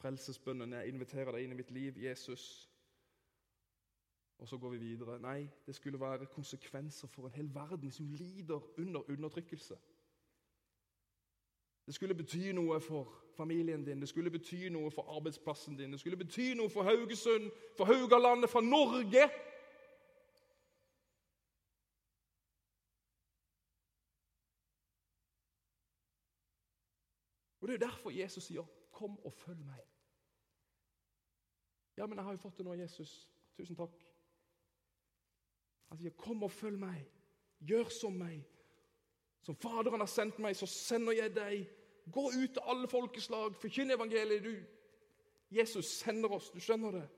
frelsesbønnen. 0.01 0.73
Jeg 0.73 0.89
inviterer 0.89 1.33
deg 1.35 1.45
inn 1.45 1.55
i 1.55 1.61
mitt 1.61 1.71
liv, 1.71 1.99
Jesus. 2.01 2.45
Og 4.41 4.49
så 4.49 4.59
går 4.59 4.75
vi 4.75 4.79
videre. 4.79 5.19
Nei, 5.21 5.49
det 5.67 5.75
skulle 5.77 6.01
være 6.01 6.27
konsekvenser 6.33 7.09
for 7.09 7.29
en 7.29 7.37
hel 7.37 7.51
verden 7.55 7.93
som 7.93 8.09
lider 8.09 8.61
under 8.81 9.11
undertrykkelse. 9.11 9.77
Det 11.87 11.95
skulle 11.95 12.15
bety 12.15 12.53
noe 12.55 12.81
for 12.81 13.13
familien 13.37 13.85
din, 13.85 14.01
det 14.01 14.09
skulle 14.09 14.31
bety 14.31 14.69
noe 14.69 14.91
for 14.91 15.17
arbeidsplassen 15.17 15.77
din, 15.79 15.93
det 15.93 16.01
skulle 16.01 16.17
bety 16.17 16.53
noe 16.55 16.71
for 16.71 16.83
Haugesund, 16.83 17.51
for 17.77 17.85
Haugalandet, 17.85 18.51
for 18.51 18.61
Norge. 18.61 19.25
Det 27.71 27.83
er 27.83 27.87
derfor 27.87 28.11
Jesus 28.11 28.45
sier, 28.45 28.65
'Kom 28.91 29.19
og 29.25 29.33
følg 29.33 29.59
meg'. 29.59 29.87
Ja, 31.97 32.07
men 32.07 32.17
jeg 32.19 32.25
har 32.25 32.33
jo 32.33 32.37
fått 32.39 32.57
det 32.59 32.65
nå, 32.65 32.75
Jesus. 32.75 33.31
Tusen 33.57 33.77
takk. 33.77 34.07
Han 35.89 35.99
sier, 35.99 36.11
'Kom 36.11 36.43
og 36.43 36.51
følg 36.51 36.79
meg. 36.79 37.13
Gjør 37.61 37.89
som 37.89 38.13
meg.' 38.13 38.47
Som 39.43 39.57
Faderen 39.57 40.01
har 40.01 40.07
sendt 40.07 40.39
meg, 40.39 40.57
så 40.57 40.67
sender 40.67 41.13
jeg 41.13 41.35
deg. 41.37 41.71
Gå 42.13 42.27
ut 42.27 42.53
til 42.53 42.63
alle 42.63 42.89
folkeslag, 42.89 43.57
forkynn 43.57 43.91
evangeliet. 43.91 44.45
Du. 44.45 44.55
Jesus 45.51 45.87
sender 45.87 46.29
oss, 46.29 46.51
du 46.51 46.61
skjønner 46.61 46.91
det. 46.91 47.09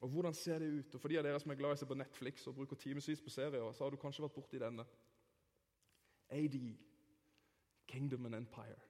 Og 0.00 0.08
Hvordan 0.08 0.34
ser 0.34 0.58
det 0.58 0.78
ut? 0.78 0.94
Og 0.94 1.00
For 1.00 1.08
de 1.08 1.18
av 1.18 1.24
dere 1.24 1.40
som 1.40 1.50
er 1.50 1.54
glad 1.54 1.70
i 1.70 1.72
å 1.72 1.76
se 1.76 1.86
på 1.86 1.94
Netflix 1.94 2.46
og 2.46 2.54
bruker 2.54 2.76
timevis 2.76 3.22
på 3.22 3.30
serier, 3.30 3.72
så 3.72 3.84
har 3.84 3.90
du 3.90 3.96
kanskje 3.96 4.24
vært 4.24 4.34
borti 4.34 4.58
denne. 4.58 4.84
AD, 6.28 6.56
Kingdom 7.86 8.26
and 8.26 8.34
Empire. 8.34 8.80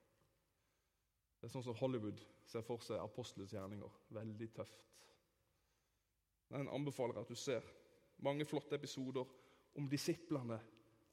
Det 1.41 1.49
er 1.49 1.53
sånn 1.53 1.65
som 1.67 1.77
Hollywood 1.81 2.21
ser 2.47 2.63
for 2.67 2.83
seg 2.85 3.01
apostelets 3.03 3.55
gjerninger. 3.55 4.01
Veldig 4.15 4.49
tøft. 4.55 4.85
Den 6.53 6.69
anbefaler 6.69 7.19
at 7.19 7.31
du 7.31 7.35
ser 7.39 7.65
mange 8.23 8.45
flotte 8.47 8.77
episoder 8.77 9.27
om 9.75 9.89
disiplene 9.91 10.61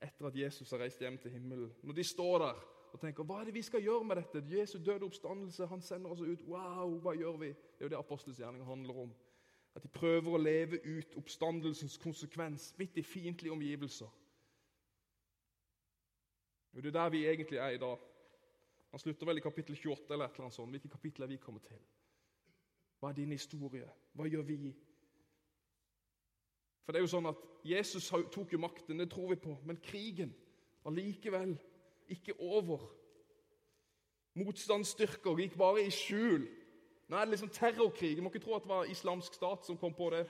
etter 0.03 0.27
at 0.27 0.35
Jesus 0.37 0.71
har 0.71 0.83
reist 0.83 1.01
hjem 1.01 1.17
til 1.17 1.33
himmelen. 1.33 1.71
Når 1.83 1.97
de 1.97 2.03
står 2.03 2.37
der 2.43 2.59
og 2.89 3.01
tenker 3.01 3.25
hva 3.27 3.39
er 3.39 3.49
det 3.49 3.55
vi 3.55 3.63
skal 3.65 3.83
gjøre 3.83 4.05
med 4.05 4.19
dette? 4.19 4.43
Jesu 4.49 4.77
døde 4.77 5.05
oppstandelse, 5.05 5.67
han 5.69 5.81
sender 5.81 6.13
oss 6.13 6.21
ut. 6.21 6.45
Wow, 6.47 6.97
hva 7.03 7.13
gjør 7.17 7.37
vi? 7.41 7.51
Det 7.53 7.83
er 7.83 7.87
jo 7.87 7.91
det 7.93 7.99
apostelens 7.99 8.39
gjerninger 8.41 8.67
handler 8.67 9.01
om. 9.05 9.11
At 9.75 9.83
de 9.85 9.91
prøver 9.93 10.33
å 10.33 10.41
leve 10.41 10.79
ut 10.85 11.17
oppstandelsens 11.19 11.97
konsekvens 12.01 12.71
midt 12.77 12.97
i 12.97 13.05
fiendtlige 13.05 13.53
omgivelser. 13.53 14.09
Og 16.73 16.83
Det 16.83 16.89
er 16.89 17.01
der 17.01 17.09
vi 17.09 17.27
egentlig 17.27 17.57
er 17.57 17.69
i 17.69 17.77
dag. 17.77 17.97
Han 18.91 18.99
slutter 18.99 19.25
vel 19.25 19.37
i 19.37 19.45
kapittel 19.45 19.75
28 19.75 20.13
eller 20.13 20.25
et 20.25 20.31
eller 20.31 20.45
annet 20.45 20.53
sånt. 20.53 20.69
Hvilket 20.69 20.91
kapittel 20.91 21.23
er 21.23 21.27
vi 21.27 21.37
kommet 21.37 21.63
til? 21.63 21.81
Hva 22.99 23.09
er 23.09 23.13
din 23.13 23.31
historie? 23.31 23.89
Hva 24.13 24.27
gjør 24.27 24.41
vi? 24.41 24.73
For 26.83 26.91
det 26.93 26.99
er 26.99 27.05
jo 27.05 27.11
sånn 27.11 27.29
at 27.29 27.41
Jesus 27.63 28.09
tok 28.33 28.53
jo 28.53 28.59
makten, 28.59 28.97
det 28.97 29.11
tror 29.11 29.29
vi 29.29 29.35
på, 29.37 29.59
men 29.63 29.77
krigen 29.77 30.31
var 30.83 30.95
likevel 30.95 31.53
ikke 32.09 32.33
over. 32.41 32.87
Motstandsstyrker 34.39 35.37
gikk 35.37 35.57
bare 35.59 35.83
i 35.85 35.91
skjul. 35.93 36.47
Nå 37.09 37.17
er 37.17 37.25
det 37.25 37.35
liksom 37.35 37.51
terrorkrig. 37.53 38.15
Du 38.17 38.23
må 38.23 38.31
ikke 38.33 38.41
tro 38.43 38.55
at 38.57 38.65
det 38.65 38.71
var 38.71 38.89
islamsk 38.89 39.37
stat 39.37 39.65
som 39.65 39.77
kom 39.77 39.93
på 39.93 40.09
det. 40.13 40.27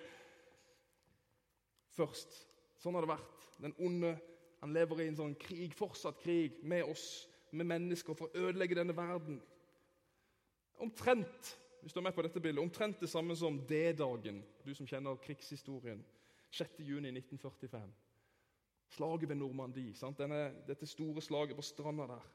først. 1.95 2.35
Sånn 2.79 2.95
har 2.95 3.03
det 3.03 3.11
vært. 3.11 3.47
Den 3.59 3.73
onde 3.83 4.13
han 4.59 4.73
lever 4.75 5.01
i 5.01 5.07
en 5.07 5.17
sånn 5.19 5.35
krig, 5.39 5.73
fortsatt 5.77 6.19
krig 6.19 6.59
med 6.67 6.83
oss, 6.91 7.29
med 7.51 7.65
mennesker, 7.69 8.17
for 8.17 8.29
å 8.29 8.47
ødelegge 8.47 8.77
denne 8.77 8.95
verden. 8.97 9.39
Omtrent 10.79 11.55
hvis 11.81 11.93
du 11.93 11.99
er 11.99 12.03
med 12.03 12.15
på 12.15 12.23
dette 12.25 12.41
bildet, 12.43 12.61
omtrent 12.63 12.99
det 12.99 13.09
samme 13.09 13.35
som 13.35 13.59
D-dagen, 13.67 14.41
du 14.65 14.73
som 14.75 14.87
kjenner 14.87 15.19
krigshistorien. 15.23 16.01
6.6.1945. 16.51 17.91
Slaget 18.89 19.29
ved 19.29 19.35
Normandie. 19.35 19.93
Dette 20.67 20.85
store 20.85 21.21
slaget 21.21 21.55
på 21.55 21.61
stranda 21.61 22.07
der. 22.09 22.25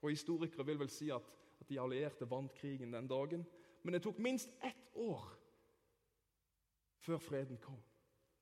Og 0.00 0.10
Historikere 0.10 0.66
vil 0.66 0.78
vel 0.78 0.90
si 0.92 1.10
at, 1.10 1.36
at 1.60 1.68
de 1.68 1.80
allierte 1.80 2.28
vant 2.30 2.54
krigen 2.54 2.92
den 2.92 3.08
dagen. 3.08 3.44
Men 3.82 3.94
det 3.94 4.02
tok 4.02 4.18
minst 4.18 4.50
ett 4.64 4.94
år 4.94 5.26
før 7.04 7.18
freden 7.18 7.58
kom. 7.60 7.80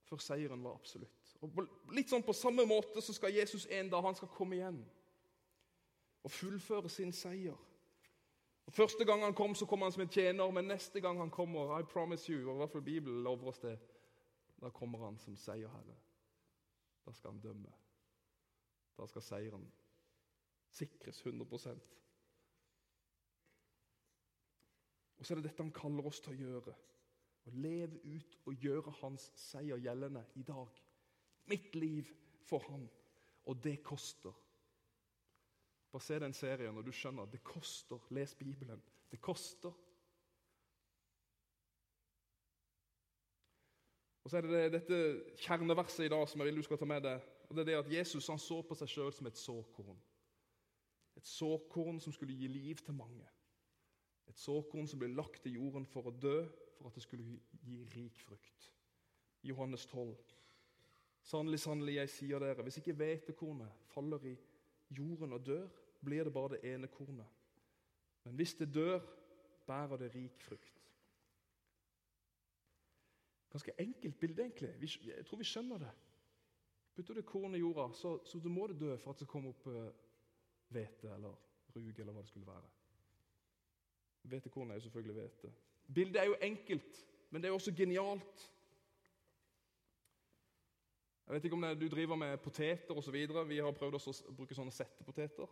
Før 0.06 0.20
seieren 0.22 0.62
var 0.62 0.76
absolutt. 0.78 1.21
Og 1.42 1.62
Litt 1.92 2.12
sånn 2.12 2.24
På 2.24 2.34
samme 2.36 2.64
måte 2.68 3.02
så 3.02 3.14
skal 3.16 3.34
Jesus 3.34 3.66
en 3.70 3.90
dag 3.90 4.04
han 4.04 4.18
skal 4.18 4.30
komme 4.32 4.58
igjen 4.58 4.82
og 6.22 6.30
fullføre 6.30 6.86
sin 6.86 7.10
seier. 7.10 7.56
Og 8.66 8.72
Første 8.72 9.02
gang 9.04 9.24
han 9.24 9.34
kom, 9.34 9.56
så 9.58 9.66
kom 9.66 9.82
han 9.82 9.90
som 9.90 10.04
en 10.04 10.12
tjener, 10.12 10.50
men 10.54 10.68
neste 10.70 11.00
gang 11.02 11.18
han 11.18 11.32
kommer, 11.34 11.72
I 11.80 11.82
promise 11.82 12.30
you, 12.30 12.44
og 12.46 12.54
i 12.54 12.58
hvert 12.60 12.70
fall 12.70 12.84
Bibelen 12.86 13.24
lover 13.26 13.50
oss 13.50 13.58
det, 13.58 13.74
da 14.62 14.70
kommer 14.70 15.02
han 15.02 15.18
som 15.18 15.34
seierherre. 15.36 15.96
Da 17.02 17.12
skal 17.12 17.34
han 17.34 17.40
dømme. 17.42 17.74
Da 18.94 19.08
skal 19.10 19.26
seieren 19.26 19.66
sikres 20.72 21.26
100% 21.26 21.68
Og 25.18 25.26
så 25.26 25.34
er 25.34 25.38
det 25.38 25.50
dette 25.50 25.62
han 25.62 25.74
kaller 25.74 26.06
oss 26.06 26.18
til 26.20 26.32
å 26.32 26.40
gjøre. 26.40 26.72
Å 27.46 27.52
leve 27.54 28.00
ut 28.02 28.32
og 28.46 28.64
gjøre 28.64 28.94
hans 29.02 29.28
seier 29.38 29.78
gjeldende 29.78 30.24
i 30.34 30.42
dag. 30.42 30.80
Mitt 31.50 31.74
liv 31.74 32.08
for 32.48 32.62
han. 32.70 32.88
Og 33.44 33.64
det 33.64 33.82
koster. 33.82 34.32
Bare 35.92 36.02
se 36.02 36.18
den 36.20 36.32
serien, 36.32 36.76
og 36.78 36.86
du 36.86 36.92
skjønner 36.92 37.26
at 37.26 37.32
det 37.32 37.42
koster. 37.44 37.98
Les 38.10 38.34
Bibelen. 38.34 38.82
Det 39.10 39.20
koster. 39.20 39.72
Og 44.24 44.30
så 44.30 44.38
er 44.38 44.46
det 44.46 44.72
dette 44.72 44.98
kjerneverset 45.42 46.06
i 46.06 46.12
dag 46.12 46.28
som 46.28 46.40
jeg 46.40 46.48
vil 46.48 46.62
du 46.62 46.66
skal 46.66 46.78
ta 46.78 46.86
med 46.86 47.02
deg. 47.02 47.20
og 47.48 47.56
det 47.56 47.60
er 47.60 47.64
det 47.64 47.78
at 47.84 47.92
Jesus 47.92 48.26
han 48.26 48.38
så 48.38 48.62
på 48.62 48.74
seg 48.78 48.88
sjøl 48.88 49.12
som 49.12 49.26
et 49.26 49.38
såkorn. 49.38 49.98
Et 51.16 51.26
såkorn 51.26 52.00
som 52.00 52.12
skulle 52.12 52.36
gi 52.38 52.46
liv 52.48 52.78
til 52.80 52.94
mange. 52.94 53.26
Et 54.30 54.38
såkorn 54.38 54.86
som 54.88 54.98
ble 54.98 55.10
lagt 55.12 55.46
i 55.46 55.56
jorden 55.58 55.84
for 55.86 56.08
å 56.08 56.14
dø, 56.16 56.46
for 56.78 56.88
at 56.88 56.94
det 56.94 57.02
skulle 57.02 57.40
gi 57.66 57.82
rik 57.96 58.20
frukt. 58.24 58.70
Johannes 59.42 59.84
12. 59.86 60.14
Sannelig, 61.22 61.60
sannelig, 61.62 61.94
jeg 61.94 62.10
sier 62.10 62.42
dere, 62.42 62.64
hvis 62.66 62.80
ikke 62.80 62.96
hvetekornet 62.98 63.70
faller 63.92 64.24
i 64.26 64.36
jorden 64.90 65.32
og 65.32 65.46
dør, 65.46 65.68
blir 66.02 66.24
det 66.24 66.32
bare 66.34 66.56
det 66.56 66.74
ene 66.74 66.90
kornet. 66.90 67.26
Men 68.24 68.34
hvis 68.34 68.54
det 68.54 68.74
dør, 68.74 69.00
bærer 69.66 69.96
det 69.96 70.14
rik 70.14 70.40
frukt. 70.42 70.82
Ganske 73.50 73.72
enkelt 73.78 74.20
bilde, 74.20 74.42
egentlig. 74.42 74.90
Jeg 75.06 75.26
tror 75.26 75.38
vi 75.38 75.44
skjønner 75.44 75.78
det. 75.78 75.90
Putter 76.94 77.14
du 77.14 77.22
korn 77.22 77.54
i 77.54 77.58
jorda, 77.58 77.92
så, 77.94 78.18
så 78.24 78.38
må 78.38 78.66
det 78.66 78.80
dø 78.80 78.96
for 78.96 79.10
at 79.10 79.18
det 79.18 79.26
skal 79.26 79.32
komme 79.32 79.52
opp 79.52 79.66
eh, 79.66 79.90
hvete 80.72 81.08
uh, 81.08 81.14
eller 81.14 81.36
rug 81.76 82.00
eller 82.00 82.12
hva 82.12 82.24
det 82.24 82.28
skulle 82.28 82.48
være. 82.48 82.70
Hvetekorn 84.22 84.70
er 84.70 84.74
jo 84.74 84.84
selvfølgelig 84.86 85.14
hvete. 85.14 85.52
Bildet 85.94 86.20
er 86.20 86.24
jo 86.24 86.36
enkelt, 86.40 87.06
men 87.30 87.42
det 87.42 87.48
er 87.48 87.52
jo 87.52 87.60
også 87.60 87.74
genialt. 87.76 88.44
Jeg 91.26 91.34
vet 91.34 91.44
ikke 91.44 91.56
om 91.56 91.64
det, 91.64 91.76
du 91.80 91.88
driver 91.88 92.18
med 92.18 92.40
poteter 92.42 92.98
osv. 92.98 93.18
Vi 93.48 93.60
har 93.62 93.76
prøvd 93.76 93.98
å 93.98 94.16
bruke 94.36 94.56
sånne 94.58 94.74
settepoteter 94.74 95.50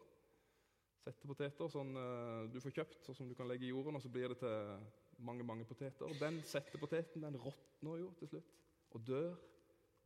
settepoteter 1.01 1.71
sånn 1.73 1.95
uh, 1.97 2.49
du 2.53 2.59
får 2.63 2.75
kjøpt, 2.81 3.09
og 3.09 3.17
som 3.17 3.29
du 3.29 3.37
kan 3.37 3.49
legge 3.49 3.67
i 3.67 3.73
jorden, 3.73 3.97
og 3.97 4.05
så 4.05 4.11
blir 4.13 4.33
det 4.33 4.41
til 4.43 5.25
mange 5.25 5.47
mange 5.47 5.67
poteter. 5.69 6.13
Den 6.21 6.41
settepoteten 6.47 7.25
den 7.25 7.39
råtner 7.41 8.03
jo 8.03 8.11
til 8.21 8.35
slutt 8.35 8.59
og 8.97 9.07
dør, 9.07 9.35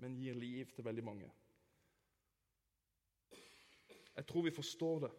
men 0.03 0.19
gir 0.19 0.39
liv 0.39 0.71
til 0.75 0.87
veldig 0.87 1.05
mange. 1.07 1.31
Jeg 4.15 4.27
tror 4.31 4.45
vi 4.47 4.55
forstår 4.55 5.07
det. 5.07 5.13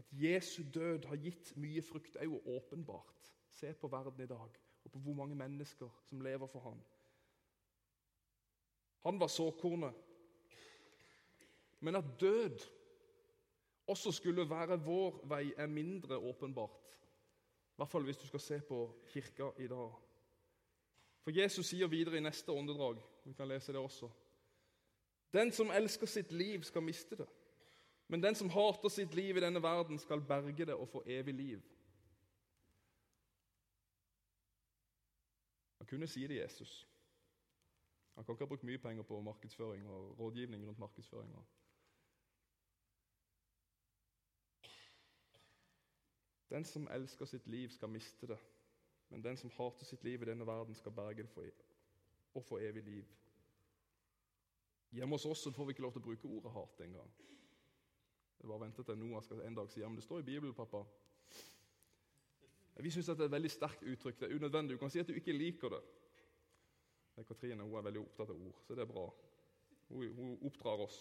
At 0.00 0.10
Jesu 0.18 0.64
død 0.74 1.06
har 1.06 1.20
gitt 1.22 1.52
mye 1.60 1.82
frukt, 1.86 2.16
er 2.18 2.26
jo 2.26 2.40
åpenbart. 2.56 3.30
Se 3.54 3.70
på 3.78 3.90
verden 3.90 4.24
i 4.24 4.30
dag, 4.30 4.56
og 4.84 4.90
på 4.90 5.02
hvor 5.04 5.14
mange 5.14 5.38
mennesker 5.38 6.00
som 6.08 6.24
lever 6.24 6.50
for 6.50 6.66
ham. 6.66 6.80
Han 9.04 9.20
var 9.20 9.28
såkornet. 9.28 9.94
Men 11.80 11.96
at 11.96 12.04
død 12.20 12.58
også 13.86 14.12
skulle 14.12 14.50
være 14.50 14.80
vår 14.80 15.20
vei, 15.28 15.52
er 15.56 15.66
mindre 15.66 16.16
åpenbart. 16.16 16.80
I 17.74 17.76
hvert 17.76 17.88
fall 17.88 18.04
hvis 18.04 18.16
du 18.16 18.26
skal 18.26 18.40
se 18.40 18.60
på 18.60 18.78
kirka 19.12 19.50
i 19.58 19.66
dag. 19.68 19.92
For 21.24 21.32
Jesus 21.32 21.66
sier 21.66 21.88
videre 21.88 22.16
i 22.16 22.24
neste 22.24 22.52
åndedrag, 22.52 23.00
vi 23.24 23.32
kan 23.32 23.48
lese 23.48 23.72
det 23.72 23.80
også 23.80 24.10
Den 25.32 25.52
som 25.52 25.70
elsker 25.70 26.06
sitt 26.06 26.32
liv, 26.32 26.62
skal 26.62 26.82
miste 26.82 27.16
det. 27.16 27.26
Men 28.08 28.22
den 28.22 28.34
som 28.34 28.50
hater 28.50 28.88
sitt 28.88 29.14
liv 29.14 29.36
i 29.36 29.40
denne 29.40 29.62
verden, 29.62 29.98
skal 29.98 30.20
berge 30.20 30.66
det 30.66 30.74
og 30.74 30.88
få 30.88 31.02
evig 31.06 31.34
liv. 31.34 31.62
Han 35.78 35.86
kunne 35.86 36.06
si 36.06 36.26
det, 36.26 36.36
Jesus. 36.36 36.86
Han 38.14 38.24
kan 38.24 38.34
ikke 38.34 38.44
ha 38.44 38.48
brukt 38.48 38.64
mye 38.64 38.78
penger 38.78 39.02
på 39.02 39.20
markedsføring 39.20 39.86
og 39.90 40.18
rådgivning 40.18 40.66
rundt 40.66 40.78
markedsføring. 40.78 41.34
Den 46.50 46.64
som 46.64 46.88
elsker 46.90 47.24
sitt 47.26 47.46
liv, 47.46 47.70
skal 47.70 47.88
miste 47.88 48.26
det. 48.26 48.38
Men 49.08 49.24
den 49.24 49.36
som 49.36 49.50
hater 49.50 49.84
sitt 49.84 50.04
liv 50.04 50.22
i 50.22 50.24
denne 50.24 50.46
verden, 50.46 50.74
skal 50.74 50.92
berge 50.92 51.22
det 51.22 51.30
for, 51.30 51.46
og 52.34 52.44
få 52.44 52.58
evig 52.58 52.82
liv. 52.84 53.04
Hjemme 54.90 55.14
hos 55.14 55.26
oss 55.26 55.48
får 55.54 55.64
vi 55.64 55.74
ikke 55.74 55.82
lov 55.82 55.92
til 55.92 56.02
å 56.02 56.06
bruke 56.06 56.28
ordet 56.28 56.52
hat 56.54 56.80
engang. 56.86 57.10
Det 58.38 58.48
var 58.48 58.60
ventet 58.62 58.86
til 58.86 58.98
Noah 58.98 59.22
skal 59.24 59.42
en 59.42 59.56
dag 59.56 59.70
si 59.70 59.80
ja, 59.80 59.88
men 59.88 59.96
det 59.96 60.04
står 60.04 60.20
i 60.20 60.26
Bibelen, 60.28 60.54
pappa. 60.54 60.84
Vi 62.76 62.90
syns 62.90 63.06
det 63.06 63.20
er 63.20 63.26
et 63.26 63.34
veldig 63.34 63.50
sterkt 63.50 63.82
uttrykk. 63.82 64.20
Det 64.20 64.28
er 64.28 64.34
unødvendig. 64.36 64.74
Du 64.74 64.78
kan 64.78 64.90
si 64.90 65.02
at 65.02 65.08
du 65.08 65.14
ikke 65.14 65.32
liker 65.32 65.74
det. 65.74 65.80
Katrine 67.22 67.62
hun 67.62 67.76
er 67.78 67.86
veldig 67.86 68.00
opptatt 68.00 68.32
av 68.34 68.40
ord, 68.42 68.62
så 68.66 68.74
det 68.74 68.82
er 68.82 68.90
bra. 68.90 69.04
Hun, 69.88 70.06
hun 70.16 70.38
oppdrar 70.42 70.82
oss. 70.82 70.98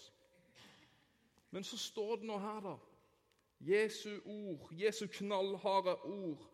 Men 1.50 1.66
så 1.66 1.78
står 1.78 2.22
det 2.22 2.30
nå 2.30 2.38
her, 2.42 2.60
da. 2.62 2.78
Jesu 3.64 4.20
ord, 4.26 4.70
Jesu 4.76 5.08
knallharde 5.08 5.96
ord 6.06 6.50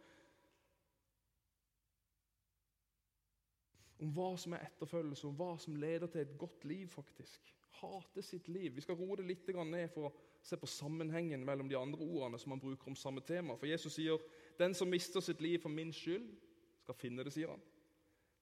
om 3.99 4.11
hva 4.15 4.29
som 4.39 4.55
er 4.55 4.67
etterfølgelse, 4.67 5.27
om 5.27 5.37
hva 5.39 5.53
som 5.59 5.75
leder 5.79 6.07
til 6.07 6.23
et 6.23 6.37
godt 6.39 6.65
liv, 6.69 6.87
faktisk. 6.91 7.49
Hate 7.79 8.23
sitt 8.23 8.47
liv. 8.47 8.73
Vi 8.75 8.83
skal 8.83 8.95
roe 8.99 9.17
det 9.19 9.27
litt 9.27 9.47
ned 9.47 9.89
for 9.93 10.09
å 10.09 10.13
se 10.43 10.57
på 10.59 10.67
sammenhengen 10.67 11.43
mellom 11.45 11.69
de 11.69 11.77
andre 11.79 12.03
ordene 12.03 12.39
som 12.39 12.51
han 12.51 12.61
bruker 12.61 12.87
om 12.87 12.95
samme 12.95 13.21
tema. 13.21 13.57
For 13.57 13.67
Jesus 13.67 13.93
sier 13.93 14.19
'Den 14.57 14.73
som 14.73 14.87
mister 14.87 15.19
sitt 15.19 15.41
liv 15.41 15.59
for 15.59 15.69
min 15.69 15.93
skyld, 15.93 16.35
skal 16.83 16.95
finne 16.95 17.23
det', 17.23 17.33
sier 17.33 17.47
han. 17.47 17.61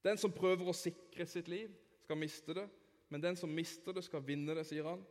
Den 0.06 0.20
som 0.20 0.34
prøver 0.34 0.68
å 0.68 0.76
sikre 0.76 1.26
sitt 1.30 1.50
liv, 1.52 1.72
skal 2.04 2.20
miste 2.20 2.56
det. 2.56 2.68
Men 3.10 3.24
den 3.24 3.38
som 3.40 3.52
mister 3.54 3.96
det, 3.96 4.04
skal 4.06 4.26
vinne 4.26 4.56
det, 4.56 4.66
sier 4.68 4.88
han. 4.88 5.04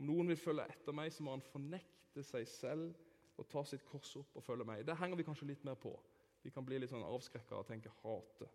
Om 0.00 0.08
noen 0.08 0.32
vil 0.32 0.40
følge 0.40 0.66
etter 0.70 0.96
meg, 0.96 1.12
så 1.14 1.24
må 1.24 1.34
han 1.36 1.44
fornekte 1.52 2.24
seg 2.26 2.48
selv 2.50 3.38
og 3.38 3.48
ta 3.50 3.64
sitt 3.66 3.84
kors 3.86 4.12
opp 4.18 4.36
og 4.38 4.44
følge 4.46 4.66
meg. 4.66 4.84
Det 4.86 4.96
henger 4.98 5.18
vi 5.18 5.26
kanskje 5.26 5.48
litt 5.50 5.64
mer 5.66 5.78
på. 5.80 5.94
Vi 6.44 6.52
kan 6.54 6.66
bli 6.66 6.78
litt 6.78 6.92
sånn 6.92 7.06
avskrekka 7.06 7.56
og 7.58 7.66
tenke 7.68 7.92
hate. 8.02 8.50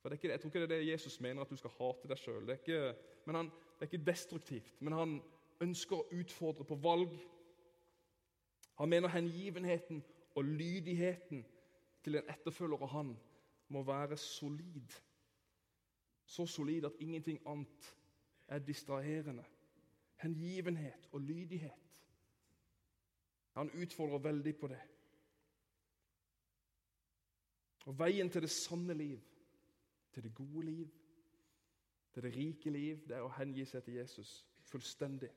For 0.00 0.10
det 0.10 0.16
er 0.16 0.20
ikke, 0.20 0.30
Jeg 0.32 0.40
tror 0.40 0.50
ikke 0.50 0.60
det 0.60 0.66
er 0.66 0.72
det 0.74 0.88
Jesus 0.90 1.20
mener, 1.20 1.42
at 1.42 1.52
du 1.52 1.56
skal 1.56 1.72
hate 1.78 2.08
deg 2.10 2.20
sjøl. 2.20 2.42
Det, 2.48 2.58
det, 2.66 3.44
er 3.80 3.86
ikke 3.88 4.04
destruktivt, 4.04 4.74
men 4.80 4.96
han 4.96 5.14
ønsker 5.64 5.96
å 5.96 6.08
utfordre 6.20 6.66
på 6.68 6.76
valg. 6.84 7.14
Han 8.80 8.90
mener 8.90 9.08
hengivenheten 9.08 10.02
og 10.34 10.44
lydigheten 10.44 11.44
til 12.04 12.18
en 12.18 12.28
etterfølger 12.34 12.84
av 12.84 12.92
han 12.92 13.14
må 13.68 13.82
være 13.82 14.16
solid. 14.16 15.00
Så 16.26 16.46
solid 16.46 16.84
at 16.84 16.96
ingenting 17.00 17.40
annet 17.46 17.96
er 18.48 18.58
distraherende. 18.58 19.44
Hengivenhet 20.16 21.08
og 21.12 21.20
lydighet. 21.20 22.04
Han 23.52 23.70
utfordrer 23.70 24.18
veldig 24.18 24.56
på 24.56 24.66
det. 24.66 24.80
Og 27.86 27.98
Veien 27.98 28.30
til 28.30 28.42
det 28.42 28.50
sanne 28.50 28.94
liv, 28.94 29.20
til 30.12 30.22
det 30.22 30.34
gode 30.34 30.66
liv, 30.66 30.88
til 32.12 32.22
det 32.22 32.36
rike 32.36 32.70
liv, 32.70 33.08
det 33.08 33.16
er 33.16 33.26
å 33.26 33.32
hengi 33.36 33.64
seg 33.68 33.84
til 33.84 33.98
Jesus 33.98 34.46
fullstendig. 34.70 35.30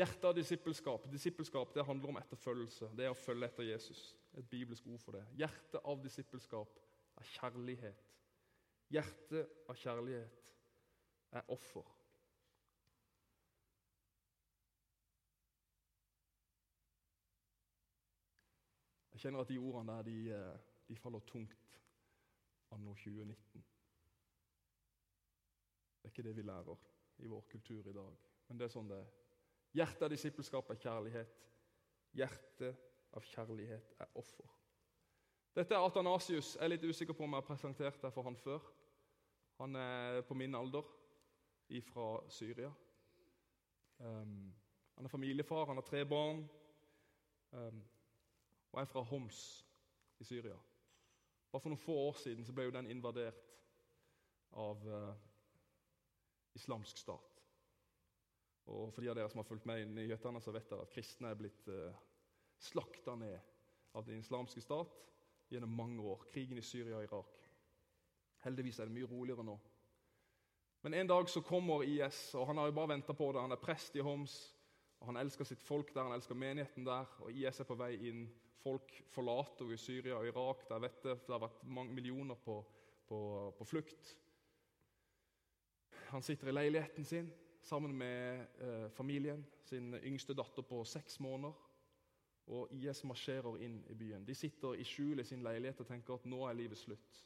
Hjertet 0.00 0.24
av 0.24 0.34
disippelskap. 0.34 1.02
Disippelskap 1.12 1.74
det 1.74 1.84
handler 1.84 2.08
om 2.08 2.16
etterfølgelse. 2.16 2.86
Det 2.96 3.04
er 3.04 3.12
å 3.12 3.18
følge 3.18 3.50
etter 3.50 3.66
Jesus. 3.68 3.98
Et 4.38 4.46
bibelsk 4.48 4.86
ord 4.88 5.02
for 5.02 5.18
det. 5.18 5.26
Hjertet 5.36 5.82
av 5.84 6.00
disippelskap 6.00 6.78
er 7.20 7.26
kjærlighet. 7.34 8.06
Hjertet 8.88 9.68
av 9.68 9.76
kjærlighet 9.76 10.48
er 11.36 11.52
offer. 11.52 11.84
Jeg 19.12 19.26
kjenner 19.26 19.44
at 19.44 19.52
de 19.52 19.60
ordene 19.60 19.98
der 19.98 20.08
de, 20.08 20.18
eh, 20.32 20.68
de 20.88 20.96
faller 20.96 21.28
tungt 21.28 21.80
anno 22.72 22.94
2019. 22.94 23.64
Det 26.00 26.08
er 26.08 26.14
ikke 26.14 26.28
det 26.30 26.36
vi 26.36 26.48
lærer 26.48 26.92
i 27.18 27.26
vår 27.28 27.44
kultur 27.52 27.88
i 27.88 27.92
dag, 27.92 28.16
men 28.48 28.58
det 28.58 28.64
er 28.64 28.78
sånn 28.78 28.88
det 28.88 29.04
er. 29.04 29.19
Hjertet 29.72 30.02
av 30.02 30.10
disippelskap 30.10 30.70
er 30.70 30.80
kjærlighet. 30.82 31.36
Hjertet 32.18 32.80
av 33.14 33.26
kjærlighet 33.26 33.94
er 34.02 34.18
offer. 34.18 34.48
Dette 35.54 35.74
er 35.74 35.84
Atanasius. 35.86 36.54
Jeg 36.56 36.64
er 36.64 36.72
litt 36.72 36.86
usikker 36.86 37.14
på 37.14 37.24
om 37.26 37.34
jeg 37.34 37.42
har 37.42 37.46
presentert 37.46 38.02
deg 38.02 38.14
for 38.14 38.26
han 38.26 38.38
før. 38.38 38.66
Han 39.60 39.76
er 39.76 40.22
på 40.26 40.34
min 40.34 40.54
alder, 40.54 40.86
fra 41.86 42.06
Syria. 42.28 42.70
Um, 43.98 44.54
han 44.96 45.04
er 45.04 45.08
familiefar, 45.12 45.66
han 45.66 45.76
har 45.76 45.86
tre 45.86 46.04
barn. 46.04 46.48
Um, 47.52 47.82
og 48.72 48.80
er 48.80 48.84
fra 48.84 49.00
Homs 49.00 49.66
i 50.18 50.24
Syria. 50.24 50.56
Bare 51.50 51.60
for 51.62 51.70
noen 51.70 51.82
få 51.82 51.94
år 52.08 52.18
siden 52.18 52.46
så 52.46 52.54
ble 52.54 52.68
jo 52.68 52.74
den 52.74 52.90
invadert 52.90 53.38
av 54.52 54.86
uh, 54.86 55.14
islamsk 56.54 56.98
stat. 56.98 57.29
Og 58.66 58.92
For 58.92 59.02
de 59.02 59.10
av 59.10 59.16
dere 59.16 59.30
som 59.30 59.40
har 59.40 59.48
fulgt 59.48 59.66
med 59.66 59.82
i 59.82 59.88
nyhetene, 59.88 60.40
så 60.40 60.52
vet 60.54 60.68
dere 60.70 60.84
at 60.84 60.92
kristne 60.92 61.30
er 61.30 61.38
blitt 61.38 61.68
eh, 61.68 62.02
slakta 62.60 63.16
ned 63.18 63.38
av 63.96 64.06
den 64.06 64.20
islamske 64.20 64.60
stat 64.62 65.00
gjennom 65.50 65.72
mange 65.74 66.02
år. 66.02 66.26
Krigen 66.30 66.58
i 66.58 66.64
Syria 66.64 67.00
og 67.00 67.06
Irak. 67.08 67.40
Heldigvis 68.44 68.78
er 68.78 68.88
det 68.88 68.94
mye 68.94 69.08
roligere 69.10 69.44
nå. 69.44 69.56
Men 70.82 70.94
en 70.94 71.10
dag 71.10 71.28
så 71.28 71.42
kommer 71.44 71.84
IS, 71.84 72.34
og 72.34 72.46
han 72.48 72.56
har 72.56 72.70
jo 72.70 72.76
bare 72.78 72.94
venta 72.94 73.12
på 73.12 73.32
det. 73.32 73.42
Han 73.42 73.52
er 73.52 73.60
prest 73.60 73.96
i 73.96 74.04
Homs, 74.04 74.36
og 75.00 75.10
han 75.10 75.20
elsker 75.20 75.48
sitt 75.48 75.62
folk 75.62 75.92
der, 75.94 76.06
han 76.06 76.16
elsker 76.16 76.38
menigheten 76.38 76.86
der. 76.86 77.10
og 77.20 77.32
IS 77.32 77.60
er 77.60 77.68
på 77.68 77.76
vei 77.76 77.92
inn. 78.08 78.24
Folk 78.60 78.92
forlater 79.12 79.68
jo 79.72 79.76
Syria 79.76 80.16
og 80.16 80.26
Irak. 80.28 80.64
Der 80.68 80.80
vet 80.80 81.02
det, 81.02 81.18
det 81.26 81.34
har 81.34 81.42
vært 81.42 81.62
mange 81.64 81.92
millioner 81.96 82.36
på, 82.36 82.60
på, 83.08 83.20
på 83.58 83.64
flukt. 83.64 84.16
Han 86.10 86.22
sitter 86.22 86.48
i 86.48 86.56
leiligheten 86.56 87.04
sin 87.04 87.30
sammen 87.60 87.96
med 87.96 88.46
eh, 88.58 88.90
familien, 88.90 89.46
sin 89.64 89.94
yngste 89.94 90.34
datter 90.34 90.62
på 90.62 90.84
seks 90.84 91.20
måneder. 91.20 91.52
Og 92.50 92.72
IS 92.74 93.04
marsjerer 93.04 93.60
inn 93.62 93.78
i 93.90 93.94
byen. 93.94 94.24
De 94.26 94.34
sitter 94.34 94.74
i 94.74 94.84
skjul 94.84 95.20
i 95.20 95.24
sin 95.24 95.44
leilighet 95.44 95.80
og 95.80 95.86
tenker 95.86 96.16
at 96.16 96.26
nå 96.26 96.40
er 96.48 96.56
livet 96.58 96.78
slutt. 96.78 97.20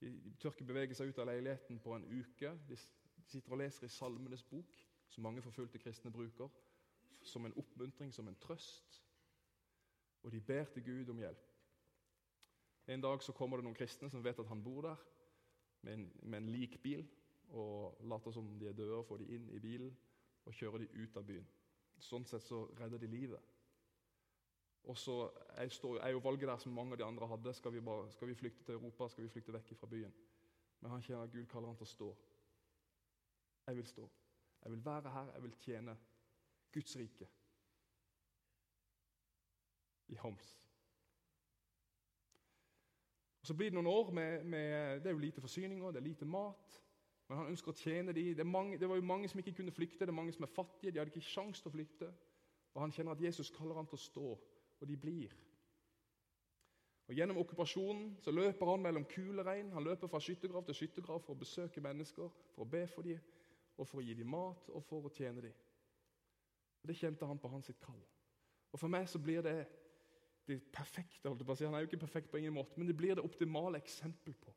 De, 0.00 0.10
de 0.24 0.32
tør 0.40 0.56
ikke 0.56 0.66
bevege 0.66 0.96
seg 0.98 1.12
ut 1.12 1.20
av 1.22 1.28
leiligheten 1.30 1.78
på 1.84 1.94
en 1.94 2.08
uke. 2.08 2.50
De, 2.68 2.78
de 3.16 3.28
sitter 3.28 3.54
og 3.54 3.60
leser 3.62 3.86
i 3.86 3.92
Salmenes 3.92 4.42
bok, 4.42 4.74
som 5.12 5.22
mange 5.28 5.44
forfulgte 5.44 5.78
kristne 5.78 6.10
bruker, 6.10 6.50
som 7.22 7.46
en 7.46 7.54
oppmuntring, 7.60 8.10
som 8.14 8.28
en 8.28 8.40
trøst. 8.42 8.98
Og 10.22 10.32
de 10.32 10.40
ber 10.40 10.64
til 10.72 10.84
Gud 10.84 11.12
om 11.12 11.22
hjelp. 11.22 11.48
En 12.90 13.00
dag 13.04 13.22
så 13.22 13.32
kommer 13.32 13.60
det 13.60 13.68
noen 13.68 13.78
kristne 13.78 14.10
som 14.10 14.24
vet 14.24 14.40
at 14.42 14.50
han 14.50 14.62
bor 14.64 14.82
der, 14.88 15.08
med 15.82 15.94
en, 15.94 16.08
med 16.22 16.38
en 16.38 16.50
likbil 16.50 17.06
og 17.52 17.98
later 18.08 18.34
som 18.34 18.48
de 18.58 18.68
er 18.68 18.76
døde, 18.76 18.96
og 18.96 19.06
får 19.06 19.22
de 19.22 19.34
inn 19.36 19.48
i 19.52 19.60
bilen 19.60 19.92
og 20.44 20.54
kjører 20.56 20.82
de 20.82 21.02
ut 21.02 21.16
av 21.16 21.26
byen. 21.26 21.48
Sånn 22.02 22.24
sett 22.26 22.44
så 22.46 22.64
redder 22.78 22.98
de 22.98 23.10
livet. 23.10 23.52
Og 24.90 24.98
så 24.98 25.30
er, 25.54 26.10
jo 26.10 26.18
valget 26.18 26.48
der 26.48 26.58
som 26.58 26.72
mange 26.74 26.96
av 26.96 26.98
de 26.98 27.04
andre 27.06 27.28
hadde. 27.30 27.54
Skal 27.54 27.72
vi, 27.72 27.80
bare, 27.80 28.10
skal 28.10 28.28
vi 28.28 28.34
flykte 28.34 28.64
til 28.64 28.74
Europa? 28.74 29.08
Skal 29.08 29.24
vi 29.24 29.30
flykte 29.30 29.54
vekk 29.54 29.74
fra 29.78 29.86
byen? 29.86 30.14
Men 30.80 30.90
han 30.90 31.02
kjenner 31.02 31.28
at 31.28 31.32
Gud 31.32 31.46
kaller 31.46 31.70
han 31.70 31.78
til 31.78 31.86
å 31.86 31.92
stå. 31.92 32.08
Jeg 33.68 33.78
vil 33.78 33.86
stå. 33.86 34.08
Jeg 34.64 34.72
vil 34.74 34.84
være 34.84 35.14
her. 35.14 35.30
Jeg 35.36 35.42
vil 35.42 35.54
tjene 35.62 35.96
Guds 36.74 36.96
rike 36.98 37.28
i 40.08 40.18
Homs. 40.24 40.58
Og 43.40 43.46
Så 43.46 43.54
blir 43.54 43.70
det 43.70 43.74
noen 43.74 43.86
år 43.90 44.10
med, 44.10 44.44
med 44.44 45.00
Det 45.00 45.06
er 45.06 45.14
jo 45.14 45.18
lite 45.18 45.40
forsyninger, 45.40 45.90
det 45.90 46.02
er 46.02 46.10
lite 46.10 46.24
mat. 46.24 46.81
Men 47.32 47.38
han 47.40 47.48
ønsker 47.54 47.72
å 47.72 47.80
tjene 47.80 48.12
dem. 48.12 48.34
Det, 48.36 48.44
mange, 48.44 48.76
det, 48.76 48.84
var 48.84 48.98
jo 48.98 49.04
mange 49.08 49.28
som 49.32 49.38
ikke 49.40 49.54
kunne 49.56 49.72
flykte. 49.72 50.04
Det 50.04 50.12
er 50.12 50.16
mange 50.18 50.34
som 50.36 50.44
er 50.44 50.50
fattige. 50.52 50.90
De 50.92 50.98
hadde 51.00 51.08
ikke 51.14 51.24
sjanse 51.24 51.62
til 51.64 51.70
å 51.70 51.72
flykte. 51.72 52.08
Og 52.74 52.82
Han 52.82 52.92
kjenner 52.92 53.16
at 53.16 53.22
Jesus 53.24 53.48
kaller 53.56 53.78
han 53.80 53.88
til 53.88 53.96
å 53.96 54.00
stå, 54.02 54.32
og 54.76 54.90
de 54.90 54.98
blir. 55.00 55.32
Og 57.08 57.16
Gjennom 57.16 57.40
okkupasjonen 57.40 58.18
så 58.20 58.36
løper 58.36 58.68
han 58.68 58.84
mellom 58.84 59.08
kuleregn. 59.08 59.72
Han 59.72 59.88
løper 59.88 60.12
fra 60.12 60.20
skyttergrav 60.20 60.68
til 60.68 60.76
skyttergrav 60.82 61.24
for 61.24 61.32
å 61.32 61.40
besøke 61.40 61.80
mennesker, 61.80 62.28
for 62.52 62.66
å 62.66 62.70
be 62.76 62.84
for 62.92 63.08
dem, 63.08 63.24
og 63.80 63.88
for 63.88 64.02
å 64.02 64.04
gi 64.04 64.20
dem 64.20 64.28
mat 64.36 64.68
og 64.68 64.84
for 64.92 65.08
å 65.08 65.16
tjene 65.16 65.48
dem. 65.48 65.56
Og 66.84 66.92
Det 66.92 67.00
kjente 67.00 67.32
han 67.32 67.40
på 67.40 67.48
hans 67.48 67.72
sitt 67.72 67.80
kall. 67.80 68.04
Og 68.76 68.80
For 68.80 68.92
meg 68.92 69.08
så 69.08 69.24
blir 69.24 69.40
det 69.40 69.56
det 70.52 70.60
perfekte. 70.68 71.30
holdt 71.30 71.40
jeg 71.40 71.48
på 71.48 71.56
å 71.56 71.62
si. 71.62 71.64
Han 71.64 71.80
er 71.80 71.86
jo 71.86 71.94
ikke 71.94 72.04
perfekt 72.04 72.28
på 72.28 72.44
ingen 72.44 72.60
måte, 72.60 72.76
men 72.76 72.92
det 72.92 72.96
blir 73.00 73.16
det 73.16 73.24
optimale 73.24 73.80
eksempel 73.80 74.36
på 74.36 74.52